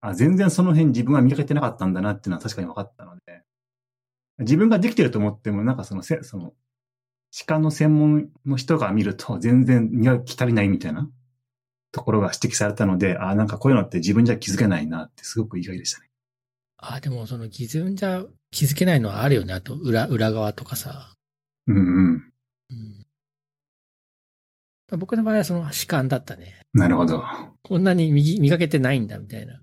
[0.00, 3.42] あ、全然その辺自分は磨けてなかったんだなっていうのは確かに分かったので、
[4.38, 6.52] 自分ができてると思っても、なんかそのせ、その、
[7.30, 11.10] 歯科の専門の人が見ると全然磨き足りないみたいな
[11.92, 16.08] ところが指摘されたので、あ、なんかこういうのって自分じゃ気づけないなってすごく意外でしたね。
[16.78, 19.54] あ、でもその自分じゃ気づけないのはあるよね。
[19.54, 21.14] あと、裏、裏側とかさ。
[21.66, 22.32] うんうん。
[22.70, 23.05] うん。
[24.92, 26.60] 僕の場合はその歯間だったね。
[26.72, 27.24] なるほど。
[27.62, 29.60] こんなに磨磨けてないんだ、みたいな。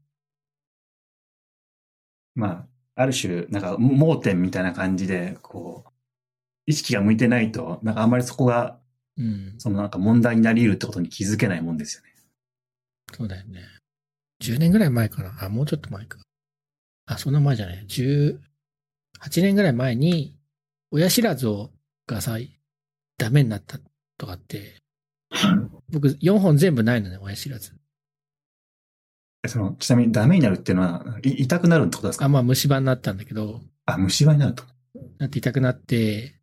[2.36, 5.92] まあ、ある種、なんか盲点みたいな感じで、こう、
[6.66, 8.80] 意識が向いてないと、なんかあんまりそこが、
[9.18, 9.56] うん。
[9.60, 12.10] そのなんか問題になり得るってことに気づけないもんですよね。
[13.16, 13.62] そうだよね。
[14.42, 15.38] 10年ぐらい前かな。
[15.40, 16.18] あ、もうちょっと前か。
[17.06, 17.86] あ、そんな前じゃない。
[17.86, 18.40] 18
[19.38, 20.38] 年ぐらい前に、
[20.92, 21.72] 親知らずを
[22.08, 22.38] がさ、
[23.18, 23.80] ダメになった
[24.18, 24.83] とかって、
[25.90, 27.74] 僕4本全部ないのね、親知らず。
[29.46, 32.26] えその、ちなみにダメになるっていうのは、い痛くなるってことですか？
[32.26, 34.64] あ、まあ虫歯になったんだけど、あ、虫歯になると。
[35.18, 36.36] なって痛くなって、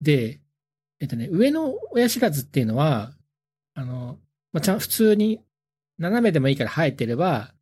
[0.00, 0.40] で、
[1.00, 3.12] えっとね、上の親知らずっていうのは、
[3.74, 4.18] あの、
[4.52, 5.40] まあ、ちゃん、普通に
[5.98, 7.52] 斜めでもいいから生えてれば、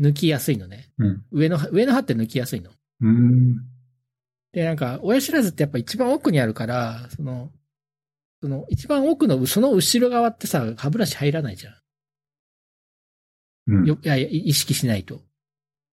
[0.00, 0.90] 抜きやすいのね。
[0.98, 1.24] うん。
[1.30, 2.70] 上の、上の歯って抜きやすいの。
[3.00, 3.56] うーん。
[4.52, 7.52] で、なんか、親知らずってやっぱ一番奥にあるから、その、
[8.44, 11.74] その、一番奥の、その後ろ側ってさ、歯ブラシ入らないじゃん。
[13.68, 13.86] うん。
[13.86, 15.16] よ、いやいや、意識しないと。
[15.16, 15.20] っ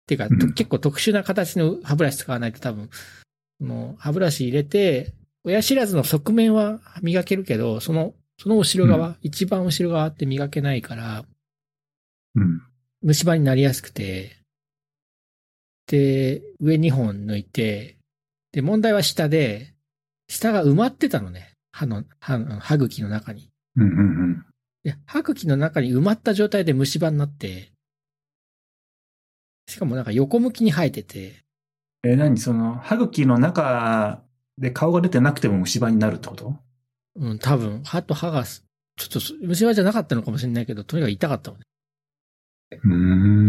[0.07, 2.89] ていうか、うんと結構特殊な形の歯ブラシ使わないと多分、
[3.59, 11.25] その歯ブラシ入れて、親知らずの側面は磨けるけど、その、その後ろ側、一番後ろ側って磨けないから、
[12.37, 12.63] うん。
[13.03, 14.37] 虫歯になりやすくて、
[15.89, 17.97] で、上2本抜いて、
[18.53, 19.75] で、問題は下で、
[20.29, 21.56] 下が埋まってたのね。
[21.77, 23.51] 歯の、歯の、歯茎の中に。
[23.77, 23.89] うん。
[23.89, 23.99] うん。
[23.99, 24.47] うん。
[24.83, 27.71] で、歯茎の中に埋まった状態で虫歯になって、
[29.69, 31.45] しかもなんか横向きに生えてて、
[32.03, 32.39] えー何？
[32.39, 34.23] その、歯茎の中
[34.57, 36.57] で顔が出てなくても虫歯になるってこと？
[37.17, 38.65] うん、多分、歯と歯がす、
[38.97, 41.65] ちょっとす虫歯じゃなかったのかもしれないけど、とにかく痛かったのね。
[42.71, 42.91] うー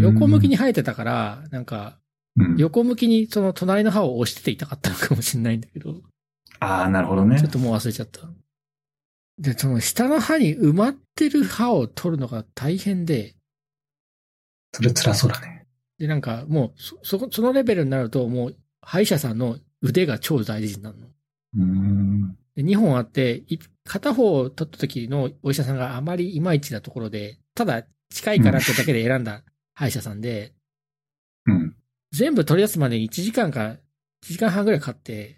[0.02, 1.98] 横向きに生えてたから、なんか、
[2.36, 2.56] うん。
[2.58, 6.02] 横向きにその隣の歯を押してて痛かったのかもしれないんだけど、
[6.60, 7.50] ああ、なるほどねちょっ。
[7.50, 8.20] ともう忘れちゃった。
[9.38, 13.34] で、その下の歯に埋まってる歯を取るのが大変で、
[14.72, 15.66] それ辛そうだね。
[15.98, 21.06] で、なんかもう、そ、そこ、そのレベルになると、もう、歯医者さんの腕が超大事になるの。
[21.06, 22.36] うーん。
[22.56, 29.42] で2本あって、い片方を取った時のお医者さんがあまりいまいちなところで、ただ近いからってだけで選んだ
[29.74, 30.52] 歯医者さんで、
[31.46, 31.76] うん。
[32.12, 33.78] 全部取り出すまでに1時間か、1
[34.22, 35.37] 時間半ぐらいかかって、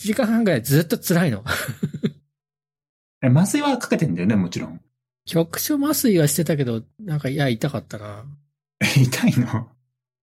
[0.00, 1.44] 1時間半ぐらいずっと辛いの。
[3.22, 4.80] え、麻酔はかけてんだよね、もちろん。
[5.26, 8.24] 局所麻酔はしてたけど、なんか、いや、痛かったな。
[8.80, 9.68] え痛いの？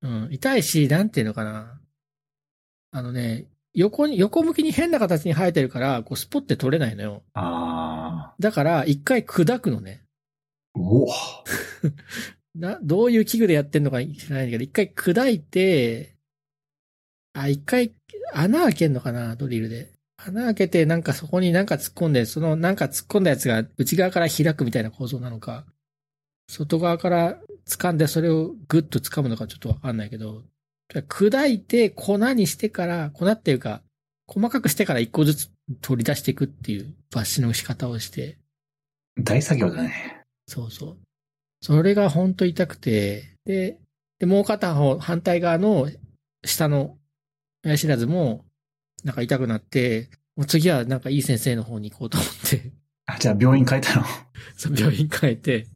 [0.01, 1.79] うん、痛いし、なんていうのかな。
[2.91, 7.23] あのね、横に、横向きに変な形に生えてるから、こう、スポって取れないのよ。
[7.33, 8.35] ああ。
[8.39, 10.03] だから、一回砕くのね。
[10.73, 11.07] おお。
[12.55, 16.17] な、どういう器具でやってんのか知らないんだけど、一回砕いて、
[17.41, 17.93] あ、一回
[18.33, 19.91] 穴開けんのかな、ドリルで。
[20.17, 25.65] 穴開けて、なんかそこになんか突っ込んで、そのなんか突っ込んだやつが内側から開くみたいな構造なのか、
[26.49, 30.43] 外側から掴んでそれをグッと掴むのかちょっとわかんないけど、
[30.93, 33.81] 砕いて粉にしてから、粉っていうか、
[34.27, 38.37] 細かくしてから一個ずつ取り出していくっていう抜歯の仕方をして、
[39.17, 40.23] 大作業だね。
[40.47, 40.97] そうそう。
[41.61, 43.77] それが本当痛くて、で、
[44.19, 45.89] で、もう片方、反対側の
[46.45, 46.97] 下の
[47.63, 48.45] 親知らずも、
[49.03, 52.71] なんか痛くなって、もう次はなんかいい先生の方に行こうと思って、
[53.05, 54.03] あ、じゃあ病院変えたの？
[54.55, 55.67] その病院変えて、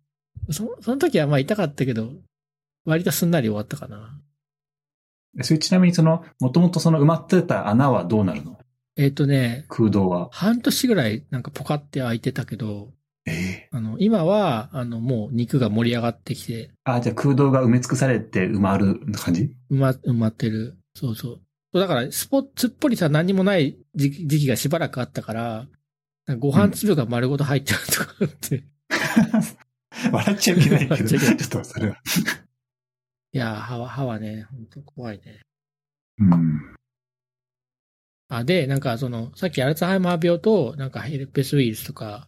[0.51, 2.13] そその時はまあ痛かったけど、
[2.85, 4.19] 割とすんなり終わったかな。
[5.39, 8.59] えそれちなみにその、もともとその埋まってた穴はどうなるの？
[8.95, 10.29] えっ、とね、空洞は。
[10.31, 12.93] 半年ぐらいなんかポカって開いてたけど、
[13.25, 19.51] ええあの、今は、あの、もう肉が盛り上がってきて、あ、じゃあ空洞が埋め尽くされて埋まる感じ？
[19.71, 20.77] 埋ま、埋まってる。
[20.93, 21.41] そうそう。
[21.79, 25.67] だから、スポ、つっぽりさ、何にもない時期時期がしばらくあったから、
[26.25, 28.63] かご飯粒が丸ごと入っちゃうとかあって。
[30.11, 32.01] 笑っちゃいけないけど、 ちょっとそれは。
[33.33, 35.41] いやー、歯は、歯はね、本当怖いね。
[36.19, 36.75] うん。
[38.29, 42.27] あ、で、なんかその、さっきアルツハイマー病と、なんかヘルペスウイルスとか、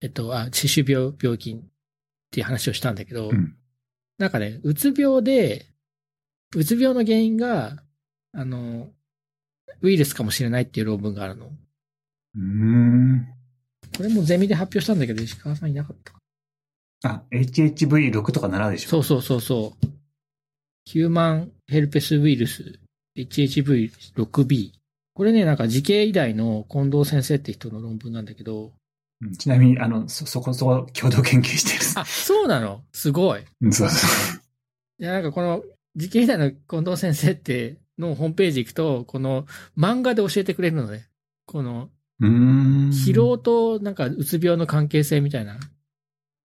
[0.00, 1.62] えっと、あ、歯周病、病菌っ
[2.30, 3.56] ていう話をしたんだけど、うん
[4.18, 5.66] なんかね、うつ病で、
[6.54, 7.82] うつ病の原因が、
[8.38, 8.88] あの、
[9.80, 11.46] ウイルスかもしれないっていう論文があるの。
[11.46, 13.26] うーん。
[13.96, 16.18] これもゼミで発表したんだけど、石川さんいなかったか
[17.04, 19.86] あ、HHV6 とか7でしょそうそうそうそう。
[20.84, 22.78] ヒューマンヘルペスウイルス
[23.16, 24.70] HHV6B。
[25.14, 28.72] これね、なんか慈恵医大の近藤先生って人の論文なんだけど、
[29.22, 32.82] うんちなみに、あの、そ、そこそこ共同研究してあ、そうなの？
[32.92, 33.40] すごい。
[33.70, 33.96] そうそ
[34.38, 34.42] う。
[35.02, 35.62] いや、なんかこの
[35.96, 41.08] 慈恵医大の近藤先生ってのホームページ行くと、この漫画で教えてくれるのね。
[41.46, 41.90] この。
[42.20, 45.58] 疲労となんかうつ病の関係性みたいな。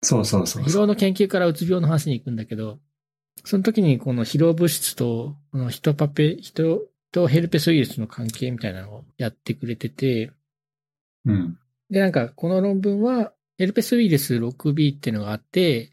[0.02, 0.64] そうそうそう。
[0.64, 2.80] 疲労の研究からうつ病の話に行くんだけど、
[3.46, 10.32] その時にこの疲労物質と、このヒトパペ、ヒトとヘルペスウイルスの関係みたいなのをやってくれてて、
[11.26, 11.58] うん。
[11.90, 15.92] で、なんかこの論文は、ヘルペスウイルス 6B っていうのがあって、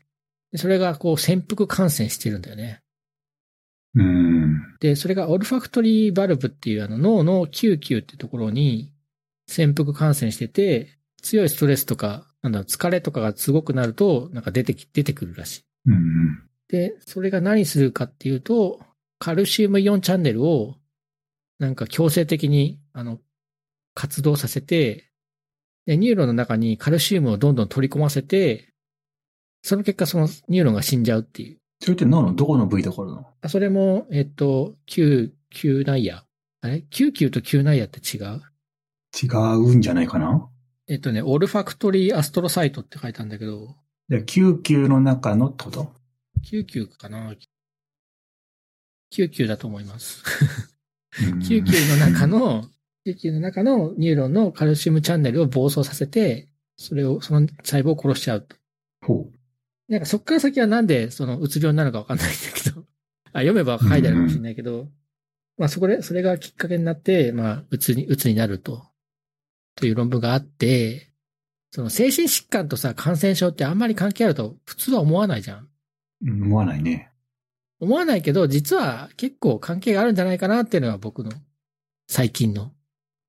[0.52, 2.82] でそれがこう潜伏感染してるんだよね。
[3.94, 4.76] うん。
[4.80, 8.92] で、それがオルファクトリーバルブっていうあの脳の9球ってところに
[9.46, 15.64] 潜伏感染してて、強いストレスとか、なんだ疲れとかがすごくなると、なんか出てき、出てくるらしい。
[15.86, 16.42] うん。
[16.68, 18.80] で、それが何するかっていうと、
[19.18, 20.76] カルシウムイオンチャンネルを、
[21.58, 23.18] なんか強制的に、あの、
[23.94, 25.10] 活動させて、
[25.86, 28.68] で、ニューロンの中にカルシウムをどんどん取り込ませて、
[29.62, 31.58] その結果そのニューロンが死んじゃうっていう。
[31.80, 32.34] それって脳の？
[32.34, 33.26] どこの部位で起こるの？
[33.40, 36.18] あそれも、えっと、嗅、嗅内野。
[36.60, 38.42] あれ ?9 球と9内野って違う？
[39.20, 40.48] 違うんじゃないかな？
[40.88, 43.76] えっとね、オルファクトリーアストロサイトって書いたんだけど、
[44.08, 45.92] で、救急の中のってこと
[46.50, 47.34] ？9球かな
[49.12, 50.22] ?9 球だと思います。
[51.30, 52.64] うん救急の中の、
[53.04, 58.56] 救急の中のニューロンのカルシウムチャンネルを暴走させて、それを、その細胞を殺しちゃうと。
[59.04, 59.30] ほ
[59.88, 62.84] なんかそっから先はなんでそのうつ病になるのかわかんないんだけど、
[63.32, 64.88] あ、読めば書いてあるかもしれないけど、
[65.56, 68.84] まあそこで、それがきっかけになって、まあ、うつに、うつになると、
[69.74, 71.10] という論文があって、
[71.70, 75.58] その精神疾患とさ、感染症ってあんまり関係あると普通は思わないじゃん。
[75.58, 75.68] う。
[76.22, 77.10] うん思わないね。
[77.80, 81.32] 思わないけど、実は結構関係があるんじゃないかなっていうのが僕の
[82.08, 82.72] 最近の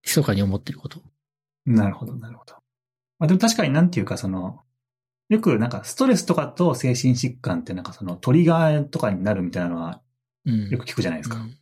[0.04, 1.02] 密かに思ってること。
[1.66, 2.56] なるほど、なるほど。
[3.20, 4.62] まあでも確かになんていうかその、
[5.30, 10.02] よくなんかストレスとかと精神疾患ってなんかそのトリガーとかになるみたいなのは
[10.46, 10.70] うん。
[10.70, 11.38] よく聞くじゃないですか。
[11.38, 11.56] うん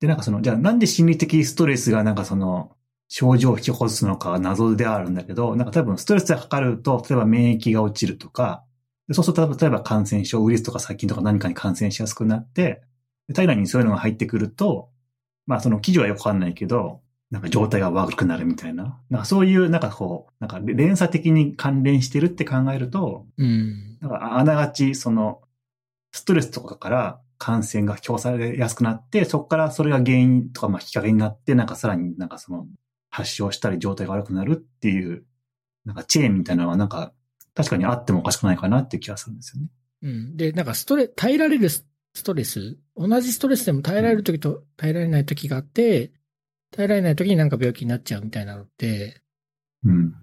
[0.00, 2.74] で、なんかその、じゃあなんで心理的ストレスがなんかその、
[3.08, 8.64] 症状を引き起こすのかは謎ではあるんだけど、なんか多分ストレスがかかると、例えば免疫が落ちるとか、
[9.08, 12.82] でそうすると例えば感染症、ウイルスとか細菌とか何かに感染しやすくなって、
[13.28, 14.90] で体内にそういうのが入ってくると、
[15.46, 19.00] まあその記事はよくわかんないけど、なんか状態が悪くなるみたいな。
[19.08, 23.98] なんかそういう、なんかこう、なんか連鎖的に関連してるって考えると、うん。
[24.00, 25.40] なんかあながちその、
[26.12, 32.66] ストレスとかから感染が強されやすくなって、そこからそれが原因とか、まあ、きっかけになって、なんかさらになんかその、
[33.10, 35.24] 発症したり状態が悪くなるっていう、
[35.84, 37.12] なんかチェーンみたいなのはなんか、
[37.54, 39.68] 確かにあってもおかしくないかなっていう気がするんですよね。
[40.02, 40.36] うん。
[40.36, 41.84] で、なんかストレ、耐えられるス
[42.24, 46.12] トレス、同じストレスでも耐えられる時と耐えられない時があって、
[46.72, 49.22] 耐えられない時になんか病気になっちゃうみたいなのって、
[49.84, 50.14] うん。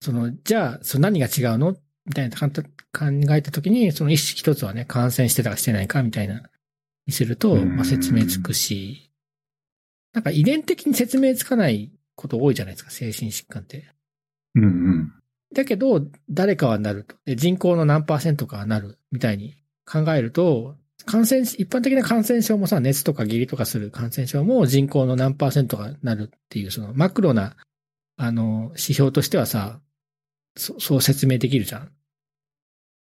[0.00, 2.50] その、じゃあ、その何が違うのみたいな考
[3.34, 6.42] えた時に、その一式一つはね、感染してたかしてないかみたいな、
[7.06, 9.10] にすると、うんまあ、説明つくし、
[10.12, 13.92] なんか遺伝的に説明つかないこと多いじゃないですか、精神疾患って。
[14.54, 15.12] うんうん。
[15.54, 17.16] だけど、誰かはなると。
[17.24, 19.56] で人口の何パーセントかはなるみたいに
[19.86, 20.76] 考えると、
[21.08, 27.56] 感染、一般的な感染症もさ、熱とか下痢とかする感染症も人口の何パーセントがなるっていう、そのマクロな、
[28.18, 29.80] あの、指標としてはさ、
[30.54, 31.92] そそう説明できるじゃん。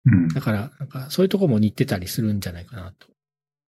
[0.05, 0.27] うん。
[0.29, 3.07] だから、なんか、そういうとこも似てたりするんじゃないかなと。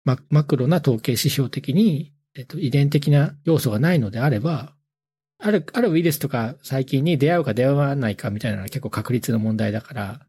[0.04, 4.76] ママクロな統計指標的に、えっと、遺伝的な要素がないのであれば、
[5.40, 10.20] ある、あるウイルスとか細菌に出会うか出会わないかみたいなのは結構確率の問題だから、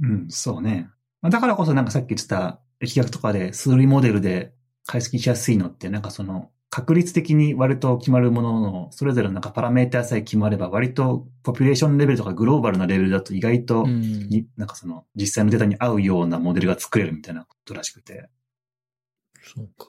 [0.00, 0.88] うん、そうね。
[1.20, 4.52] まあだからこそなんかさっき言ってた疫学とかで数類モデルで
[4.86, 13.86] 解析しやすいのって、なんかその確率的に割と決まるものの、それぞれのなんかパラメーターさえ決まれば割とポピュレーションレベルとかグローバルなレベルだと意外と、
[14.56, 18.28] なんかその実際のデータに合うようなモデルが作れるみたいなことらしくて。
[19.54, 19.88] そうか。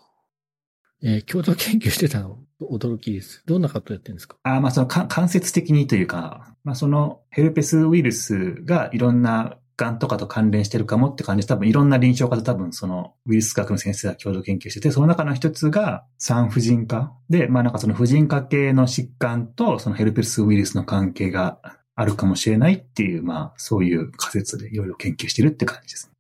[1.02, 3.44] えー共同研究してたの驚きです。
[3.46, 4.38] どんなことやってるんですか？
[4.44, 21.60] あーまあそのか間接的にというか、まあそのヘルペスウイルスがいろんな癌とかと関連してるかもって感じで多分いろんな臨床家と多分そのウイルス学の先生が共同研究してて、その中の一つが産婦人科で、まあなんかその婦人科系の疾患とそのヘルペスウイルスの関係が
[21.96, 26.12] あるかもしれないっていう、まあそういう仮説でいろいろ研究してるって感じです。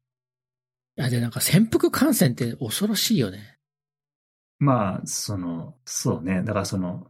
[0.96, 3.58] いや、で、なんか潜伏感染って恐ろしいよね。
[4.60, 6.44] まあ、その、そうね。
[6.44, 7.08] だからその、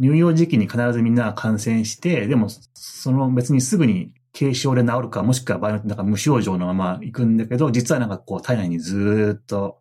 [0.00, 9.80] 乳幼児期に必ずみんな感染して、でも、その別にすぐに軽症で治るか、もしくは場合によってなんか無症状のまま行くんだけど、実はなんかこう体内にずーっと、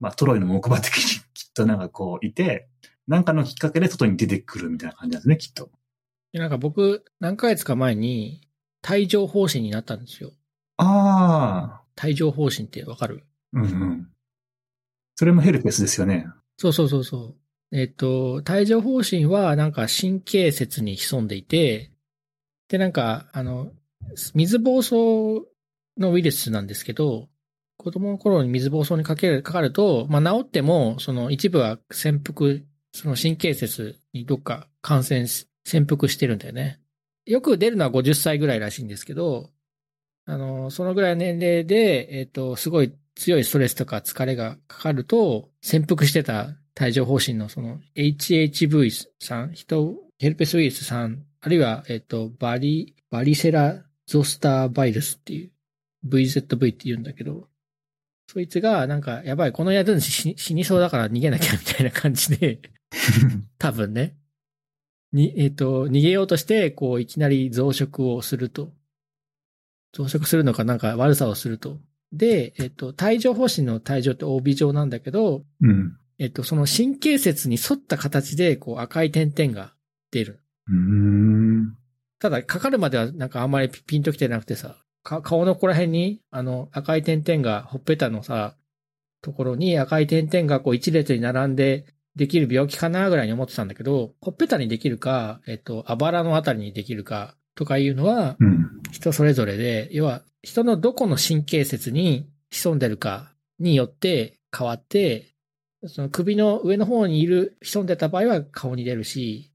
[0.00, 1.02] まあトロイの木馬的に
[1.34, 2.68] きっとなんかこういて、
[3.06, 5.70] なんかのきっかけで外に出てくるみたいな感じなんですね、きっと。
[6.32, 8.42] でなんか僕、何ヶ月か前に、
[8.88, 10.32] 帯状疱疹になったんですよ。
[10.76, 13.24] ああ、帯状疱疹ってわかる？
[13.54, 14.08] うんうん。
[15.16, 16.26] それもヘルペスですよね。
[16.58, 17.36] そうそうそうそ
[17.72, 17.76] う。
[17.76, 21.90] えっ、と、帯状疱疹はなんか神経節に潜んでいて、
[22.68, 23.72] で、なんか、あの、
[24.34, 25.44] 水疱瘡
[25.98, 27.28] のウイルスなんですけど、
[27.76, 36.80] 子供の頃に水疱瘡にかける、かかると、まあ治っても、その一部は潜伏、その神経節にどっか感染し、潜伏してるんだよね。
[37.24, 39.50] よく出るのは50歳ぐらいらしいんですけど、
[40.24, 55.50] あの、そのぐらいの年齢で、えっ、と、すごい強いストレスとか疲れがかかると、潜伏してた帯状疱疹のその HHV さん、人、ヘルペスウイルスさん、あるいは、えっ、と、バリ、バリセラゾスターバイルスっていう、
[56.06, 57.48] VZV って言うんだけど、
[58.30, 62.60] そいつが、なんか、やばい、この宿主死にそうだから逃げなきゃみたいな感じで、
[63.58, 64.16] 多分ね。
[65.12, 68.74] に、えっ、ー、と、逃げようとして、こう、いきなり増殖をすると。
[69.94, 71.80] 増殖するのかなんか悪さをすると。
[72.12, 75.96] で、えっ、ー、と、帯状疱疹の帯状って帯状なんだけど、うん。
[76.18, 79.74] えっ、ー、と、その神経節に沿った形で、こう、赤い点々が
[80.10, 80.42] 出る。
[80.70, 81.76] うん。
[82.18, 88.56] ただ、かかるまではなんかあんまりピンときてなくてさ、顔のここら辺に、あの、赤い点々が、ほっぺたのさ、
[89.22, 98.36] ところに赤い点々がこう一列に並んでできる病気かなぐらいに思ってたんだけど、ほっぺたにできるか、えっと、あばらのあたりにできるかとかいうのは、
[98.90, 105.34] 人それぞれで、要は人のどこの神経節に潜んでるかによって変わって、
[105.86, 109.47] その首の上の方にいる、潜んでた場合は顔に出るし、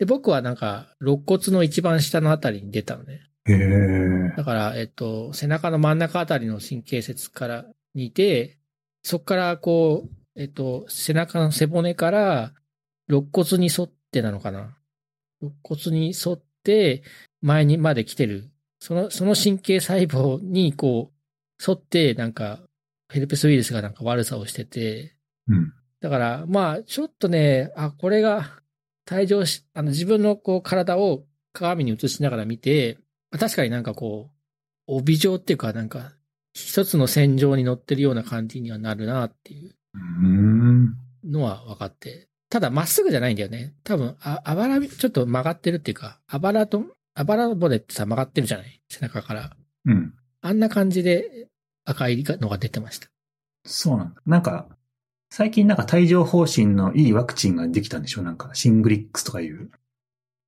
[0.00, 3.20] で、僕はなんか、肋骨の一番下のあたりに出たのね。
[3.44, 8.56] へだから、えっと、背中の真ん中あたりの神経節からにいて、
[9.02, 12.54] そこからこう、えっと、背中の背骨から
[13.08, 14.74] 肋骨に沿ってなのかな。
[15.42, 17.02] 肋骨に沿って
[17.42, 18.50] 前にまで来てる。
[18.78, 22.60] その、その神経細胞にこう、沿ってなんか、
[23.12, 25.14] ヘルペスウイルスがなんか悪さをしてて。
[25.46, 25.74] うん。
[26.00, 28.59] だから、まあ、ちょっとね、あ、これが、
[29.06, 32.98] 退場し、あの、自分のこう、体を鏡に映しながら見て、
[33.38, 34.30] 確かになんかこ
[34.88, 36.12] う、帯状っていうかなんか、
[36.52, 39.74] 一つの線上に乗ってるような感じにはなるなっていう
[41.24, 42.28] のは分かって。
[42.50, 43.74] ただ、まっすぐじゃないんだよね。
[43.84, 46.84] 多分、あ、あばら、ちょっと曲がってるっていうか、あばらと、
[47.14, 48.80] あばら骨ってさ、曲がってるじゃない？
[48.88, 49.56] 背中から。
[49.84, 50.14] うん。
[50.40, 51.48] あんな感じで
[51.84, 53.08] 赤いのが出てました。
[53.64, 54.22] そうなんだ。
[54.26, 54.68] なんか、
[55.32, 58.22] 最近なんか帯状疱疹のいいワクチンができたんでしょ？
[58.22, 59.70] なんか、シングリックスとかいう。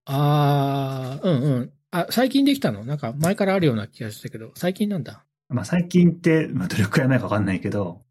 [0.07, 1.73] あー、うんうん。
[1.93, 2.85] あ、最近できたの？
[2.85, 5.25] なんか前からあるような気がしたけど、最近なんだ？
[5.49, 8.03] まあ最近って、まあどれくらい前かわかんないけど、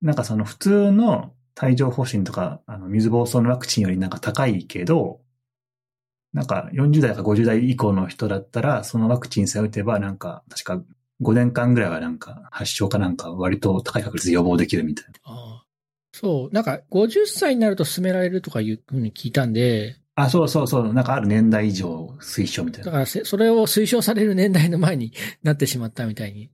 [0.00, 5.20] なんかその普通の帯状疱疹とか、あの水疱瘡のワクチンよりなんか高いけど、
[6.32, 10.82] なんか40代か50代以降の人だったら、そのワクチンさえ打てば、なんか確か
[11.20, 15.12] 5年間ぐらいはなんか発症かなんか割と高い確率で予防できるみたいな。
[15.24, 15.61] ああ
[16.12, 16.54] そう。
[16.54, 20.92] なんか50歳になると進められるとかいうふうに聞いたんで、あ、そうそうそう。
[20.92, 22.86] なんかある年代以上推奨みたいな。
[22.86, 26.50] だから、それを推奨される年代の前に なってしまったみたいに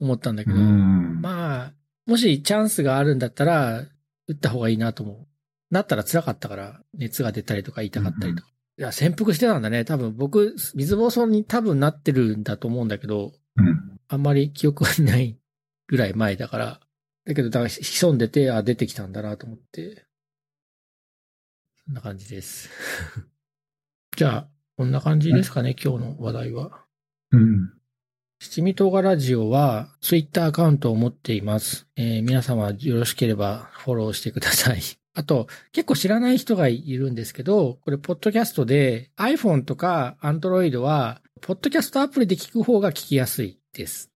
[0.00, 0.56] 思ったんだけど。
[0.56, 1.74] まあ、
[2.06, 3.84] もしチャンスがあるんだったら、
[4.28, 5.26] 打った方がいいなと思う。
[5.70, 8.48] なったら辛かったから、熱が出たりとか痛かったりとか。
[8.78, 9.84] いや、潜伏してたんだね。
[9.84, 15.36] 多分僕、水暴走に多分なってるんだと思うんだけど、うん、あんまり記憶はない
[15.86, 16.80] ぐらい前だから。
[17.26, 20.06] だけど、だから潜んでて、あ、出てきたんだなと思って。
[21.84, 22.70] そんな感じです。
[24.16, 26.84] じゃあ、こんな感じですかね、今日の話題は。
[27.32, 27.72] うん。
[28.38, 31.88] 七味唐辛ラジオは、ツイッターアカウントを持っています。
[31.96, 34.80] えー、皆様よろしければフォローしてください。
[35.14, 44.12] あと、結構知らない人がいるんですけど、これ、ポッドキャストで iPhone とか Android は、ポッドキャストアプリで聞く方が聞きやすいです。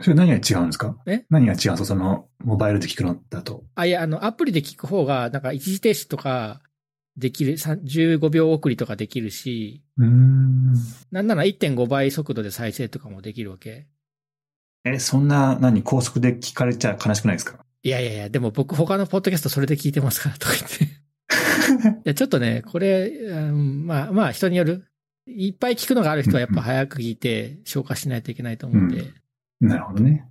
[0.00, 0.96] それ何が違うんですか？
[1.06, 1.24] え？
[1.30, 3.64] 何が違うその、モバイルで聞くのだと。
[3.74, 6.60] あ、いや、あの、アプリで聞く方が、なんか一時停止とか、
[7.16, 10.74] できる、15秒送りとかできるし、うん
[11.10, 13.86] なんなら1.5倍速度で再生とかもできるわけ。
[14.84, 17.58] え、そんな、何、高速で聞かれちゃ悲しくないですか？
[17.82, 20.84] いやいやいや、でも僕他のポッドキャストそれで聞いてますからとか言って。
[21.98, 24.84] いや、ちょっとね、これ、うん、まあまあ人による。
[25.26, 29.00] いっぱい聞くのがある人はやっぱ早く聞いて消化しないといけないと思うんで。
[29.00, 29.14] うん、
[29.60, 30.28] なるほどね。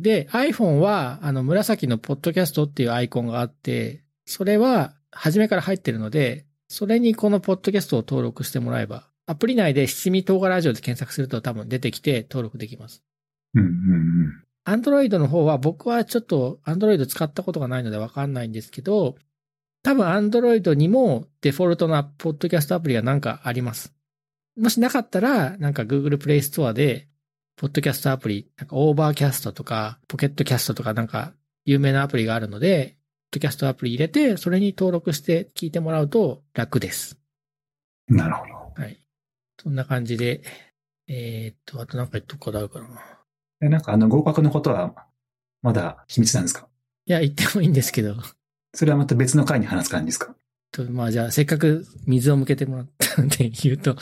[0.00, 13.02] で、iPhone は、あの、紫のポッドキャストっていうアイコンがあって、それは、初めから入ってるので、それにこのポッドキャストを登録してもらえば、アプリ内で七味唐辛ラジオで検索すると多分出てきて登録できます。
[13.54, 13.70] うんうんう
[14.28, 14.44] ん。
[14.64, 19.16] アンドロイドの方は僕はちょっとアンドロイド使ったことがないのでわかんないんですけど、
[19.82, 23.94] 多分アンドロイドにもデフォルトなポッドキャストアプリがなんかあります。
[24.56, 27.08] もしなかったら、なんか Google Play Store で、
[27.60, 31.34] ポッドキャストアプリ、なんか Overcast とか、 Pocket Casts とかなんか
[31.66, 32.96] 有名なアプリがあるので、
[33.30, 37.18] ポッドキャストアプリ入れて、それに登録して聞いてもらうと楽です。
[38.08, 38.82] なるほど。
[38.82, 39.04] はい。
[39.62, 40.40] そんな感じで、
[41.06, 42.86] えー、っと、あとなんか言っとくことあるかな。
[43.60, 44.94] え、なんかあの合格のことは、
[45.60, 46.66] まだ秘密なんですか？
[47.04, 48.14] いや、言ってもいいんですけど。
[48.72, 50.34] それはまた別の回に話す感じですか？
[50.72, 53.96] と、まあじゃあ、せっかく水を向けてもらったんで言うと、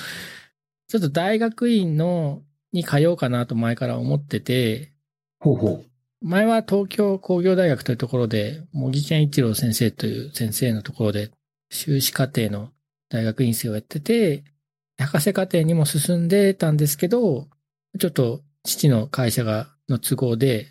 [0.87, 4.93] ちょっと大学院のに通おうかなと前から思ってて、
[5.41, 5.85] ほうほ
[6.21, 11.31] 前は東京工業大学というところで、茂木健一郎先生という先生のところで、
[11.71, 12.71] 修士課程の
[13.09, 14.45] 大学院生をやってて、
[14.99, 17.49] 博士課程にも進んでたんですけど、
[17.99, 20.67] ちょっと父の会社が、の都合で、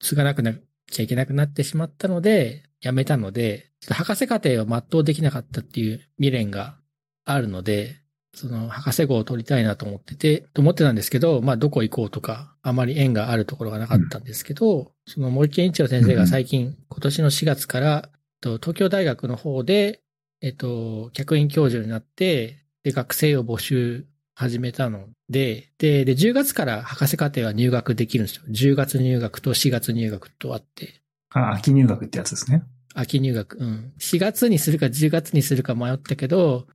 [0.00, 0.54] 継がなくな
[0.90, 6.76] きゃいけなくなってしまったので、辞めたので、博士課程を全うできなかったっていう未練が
[7.24, 8.01] あるので、
[8.34, 18.08] その博士号を取りたいなと思ってて、と思ってたんですけど、まあどこ行こうとか、あまり縁があるところがなかったんですけど、その森健一郎先生が最近、今年の4月から、
[18.40, 20.00] と東京大学の方で、
[20.40, 28.42] えっと、客員教授になって、で、学生を募集始めたので、で、で、10月から博士課程は入学できるんですよ。
[28.48, 31.38] 10月入学と4月入学とあって、う。
[31.38, 32.64] あ、秋入学ってやつですね。
[32.94, 33.92] 秋入学、うん。
[33.98, 36.66] 4月にするか10月にするか迷ったけど、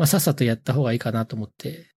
[0.00, 1.90] まあ、さっさとやった方がいいかなと思って、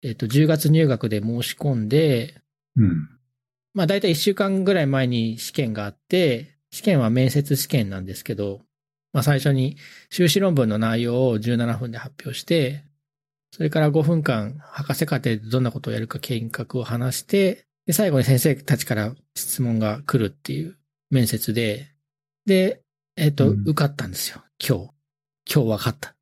[0.00, 2.40] えっ、と、10月入学で申し込んで、
[2.76, 3.08] うん。
[3.74, 8.60] まあ、だいたい1週間ぐらい前に試験があって、試験は面接試験なんですけど、
[9.12, 9.76] まあ、最初に
[10.08, 12.84] 修士論文の内容を17分で発表して、
[13.50, 20.78] それから5分間、博士課程でどんなことをやるか計画を話して、で、最後に先生たちから質問が来るっていう
[21.10, 21.88] 面接で、
[22.46, 22.82] で、
[23.16, 24.44] えっ、と、うん受かったんですよ。
[24.64, 24.90] 今日。
[25.52, 26.14] 今日分かった。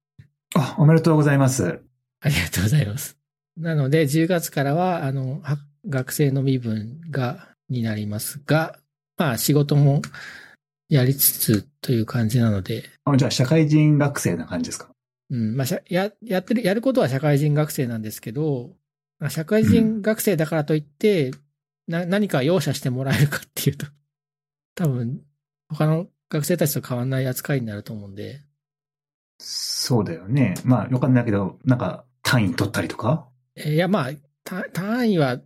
[0.55, 1.81] あ、おめでとうございます。
[2.21, 3.17] ありがとうございます。
[3.57, 8.79] なので、10月からは、あの、は学生の身分が、になりますが、
[9.19, 10.01] まあ、仕事も
[10.89, 14.89] やりつつという感じなので、あじゃあ、社会人学生な感じですか？
[15.31, 18.71] うん、まあ、や、やってる、やることは社会人学生なんですけど、
[19.19, 21.33] まあ社会人学生だからといって、
[21.87, 23.87] な、何か容赦してもらえるかっていうと、
[24.75, 25.21] 多分、
[25.69, 28.41] 他の学生たちと変わんない扱いになると思うんで、
[29.39, 30.55] そうだよね。
[30.65, 33.27] まあ、よかんないけど、なんか、単位取ったりとか？
[33.55, 34.11] えーいや、まあ、
[34.45, 35.41] た単位は、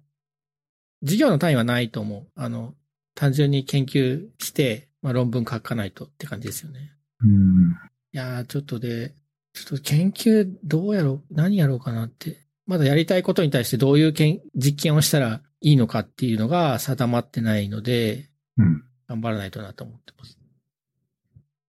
[1.03, 2.27] 授業の単位はないと思う。
[2.35, 2.75] あの、
[3.15, 6.93] 単純に研究して、まあ、論文書かないとって感じですよね。
[7.21, 7.73] うん。
[7.73, 7.75] い
[8.13, 9.15] やー、ちょっとで、
[9.53, 12.39] ちょっと研究どうやろう、何やろうかなって。
[12.67, 18.85] まだやりたいことに対してどういうけん実験をしたらいいのかっていうのが定まってないので、うん。
[19.09, 20.39] 頑張らないとなと思ってます。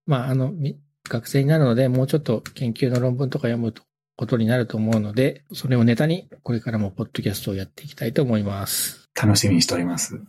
[0.06, 0.78] まあ、あの、み
[1.08, 3.82] 学生になるので、もうちょっと研究の論文とか読むと
[4.16, 9.08] ことになると思うので、それをネタにこれからもポッドキャストをやっていきたいと思います。
[9.20, 10.20] 楽しみにしております。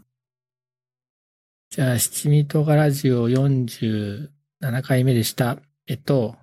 [1.70, 4.30] じゃあ、七味唐辛ラジオ47
[4.84, 5.58] 回目でした。
[5.88, 6.36] えっと、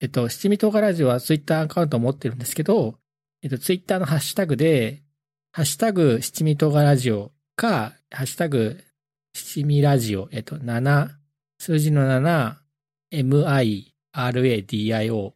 [0.00, 2.96] えっと、七味唐辛ラジオはツイッターアカウントを持ってるんですけど、
[3.42, 5.02] えっと、ツイッターのハッシュタグで、
[5.52, 8.80] ハッシュタグ七味唐辛ラジオか、ハッシュタグ
[9.34, 11.10] 七味ラジオ、えっと、7、
[11.58, 12.56] 数字の7、
[13.12, 15.32] MIRADIO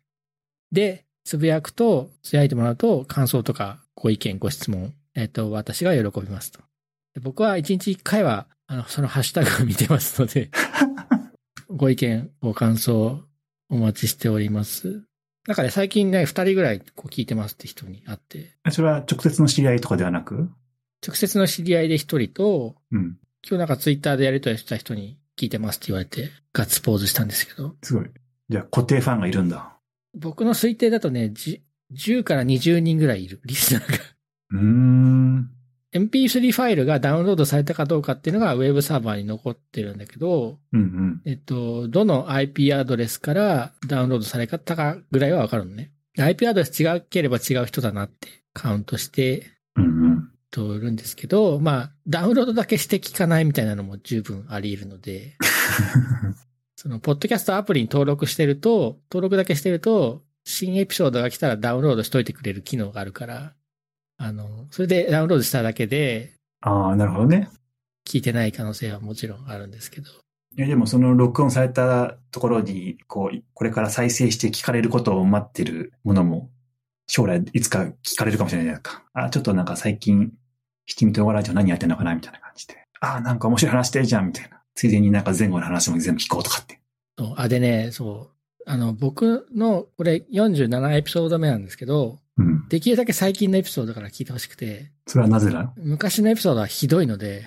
[0.72, 6.61] で、つぶやくと、つぶやいてもらうと、感想とかご意見、ご質問、えっと、私が喜びますと。
[7.14, 10.51] で僕は一日一回は、あの、そのハッシュタグを見てますので、
[11.68, 13.22] ご意見、ご感想、
[13.70, 15.05] お待ちしております。
[15.47, 20.51] なんかね、最近ね、二人ぐらいこう聞いてますって人に会って、それは直接の知り合いとかではなく？
[21.07, 23.18] 直接の知り合いで一人と、うん。
[23.47, 28.11] 今日なんかツイッターでやりとりした人に聞いてますって言われて、ガッツポーズしたんですけど、すごい。
[28.49, 29.76] じゃあ、固定ファンがいるんだ。
[30.16, 31.62] 僕の推定だとね、じ
[31.93, 33.99] 10から20人ぐらいいる、リスナーが。
[34.51, 35.51] うーん。
[35.95, 41.22] MP3 ファイルがダウンロードされたかどうかっていうのがウェブサーバーに残ってるんだけど、うんうん。
[41.24, 45.93] えっと、どの IP アドレスからダウンロードされたかぐらいはわかるのね。
[46.14, 50.30] で IP アドレス違ければ違う人だなってカウントしてうんうん。
[50.55, 55.36] とるんですけど、まあ、ダウンロードだけして聞かないみたいなのも十分あり得るので、
[56.76, 63.55] その、ポッドキャストアプリに登録してると、登録だけしてると、新エピソードが来たらダウンロードしといてくれる機能があるから、
[64.16, 67.48] あの、それでダウンロードしただけで、ああ、なるほどね。
[68.07, 70.11] 聞いてない可能性はもちろんあるんですけど。
[70.57, 76.50] いや、でもその録音されたところに、こう、これから再生して聞かれることを待ってるものも、
[77.07, 79.05] 将来いつか聞かれるかもしれないじゃないですか。
[79.14, 80.32] あ、ちょっとなんか最近、
[80.87, 82.76] 七味唐辛ラジオ何やってんのかなみたいな感じで。
[83.01, 84.61] あ、なんか面白い話してるじゃんみたいな。
[84.74, 86.80] ついでになんか前後の話も全部聞こうとかって。
[87.18, 88.35] そうあ、でね、そう。
[88.66, 92.66] あの、僕の、これ47エピソード目なんですけど、うん。
[92.68, 95.72] できるだけ最近のエピソードから聞いてほしくて、それはなぜだ？
[95.76, 97.45] 昔のエピソードはひどいので、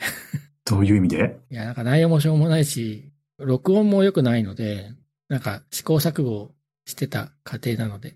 [0.64, 1.38] どういう意味で？
[1.50, 4.92] いや、なんか内容もしょうもないし、録音も良くないので、
[5.28, 6.52] なんか試行錯誤
[6.86, 8.16] してた過程なので、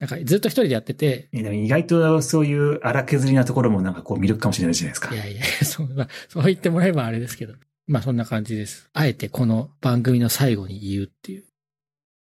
[0.00, 5.14] なんかずっと一人でやってて、いやでも意外とそういう荒削りなところもなんかこう魅力かもしれないじゃないですか。
[5.14, 7.54] いやいや、 そう、まあ、そう言ってもらえばあれですけど。
[7.86, 8.88] まあそんな感じです。
[8.94, 11.44] あえてこの番組の最後に言うっていう。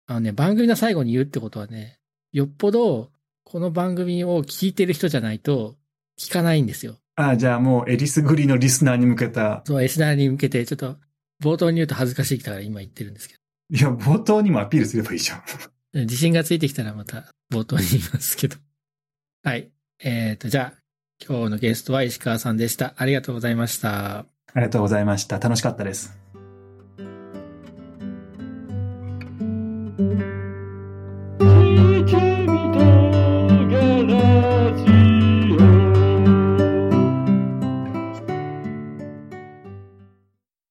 [0.07, 1.99] あのね、番組の最後に言うってことはね、
[2.33, 3.11] よっぽど
[3.43, 5.75] この番組を聞いてる人じゃないと
[6.19, 6.97] 聞かないんですよ。
[7.15, 9.61] ああ、じゃあもう、エリスグリのリスナーに向けた。
[9.65, 10.97] そう、リスナーに向けて、ちょっと、
[11.43, 13.35] 冒頭に言うと恥ずかしいから今言ってるんですけ
[13.69, 15.43] いや、冒頭にもアピールすればいいじゃん。
[15.93, 18.55] 自信がついてきたらまた冒頭に言いますけど。
[19.43, 19.71] はい。
[19.99, 20.79] えっ、ー、と、じゃあ、
[21.25, 22.93] 今日のゲストは石川さんでした。
[22.97, 24.19] ありがとうございました。
[24.19, 24.25] あ
[24.55, 25.39] りがとうございました。
[25.39, 26.17] 楽しかったです。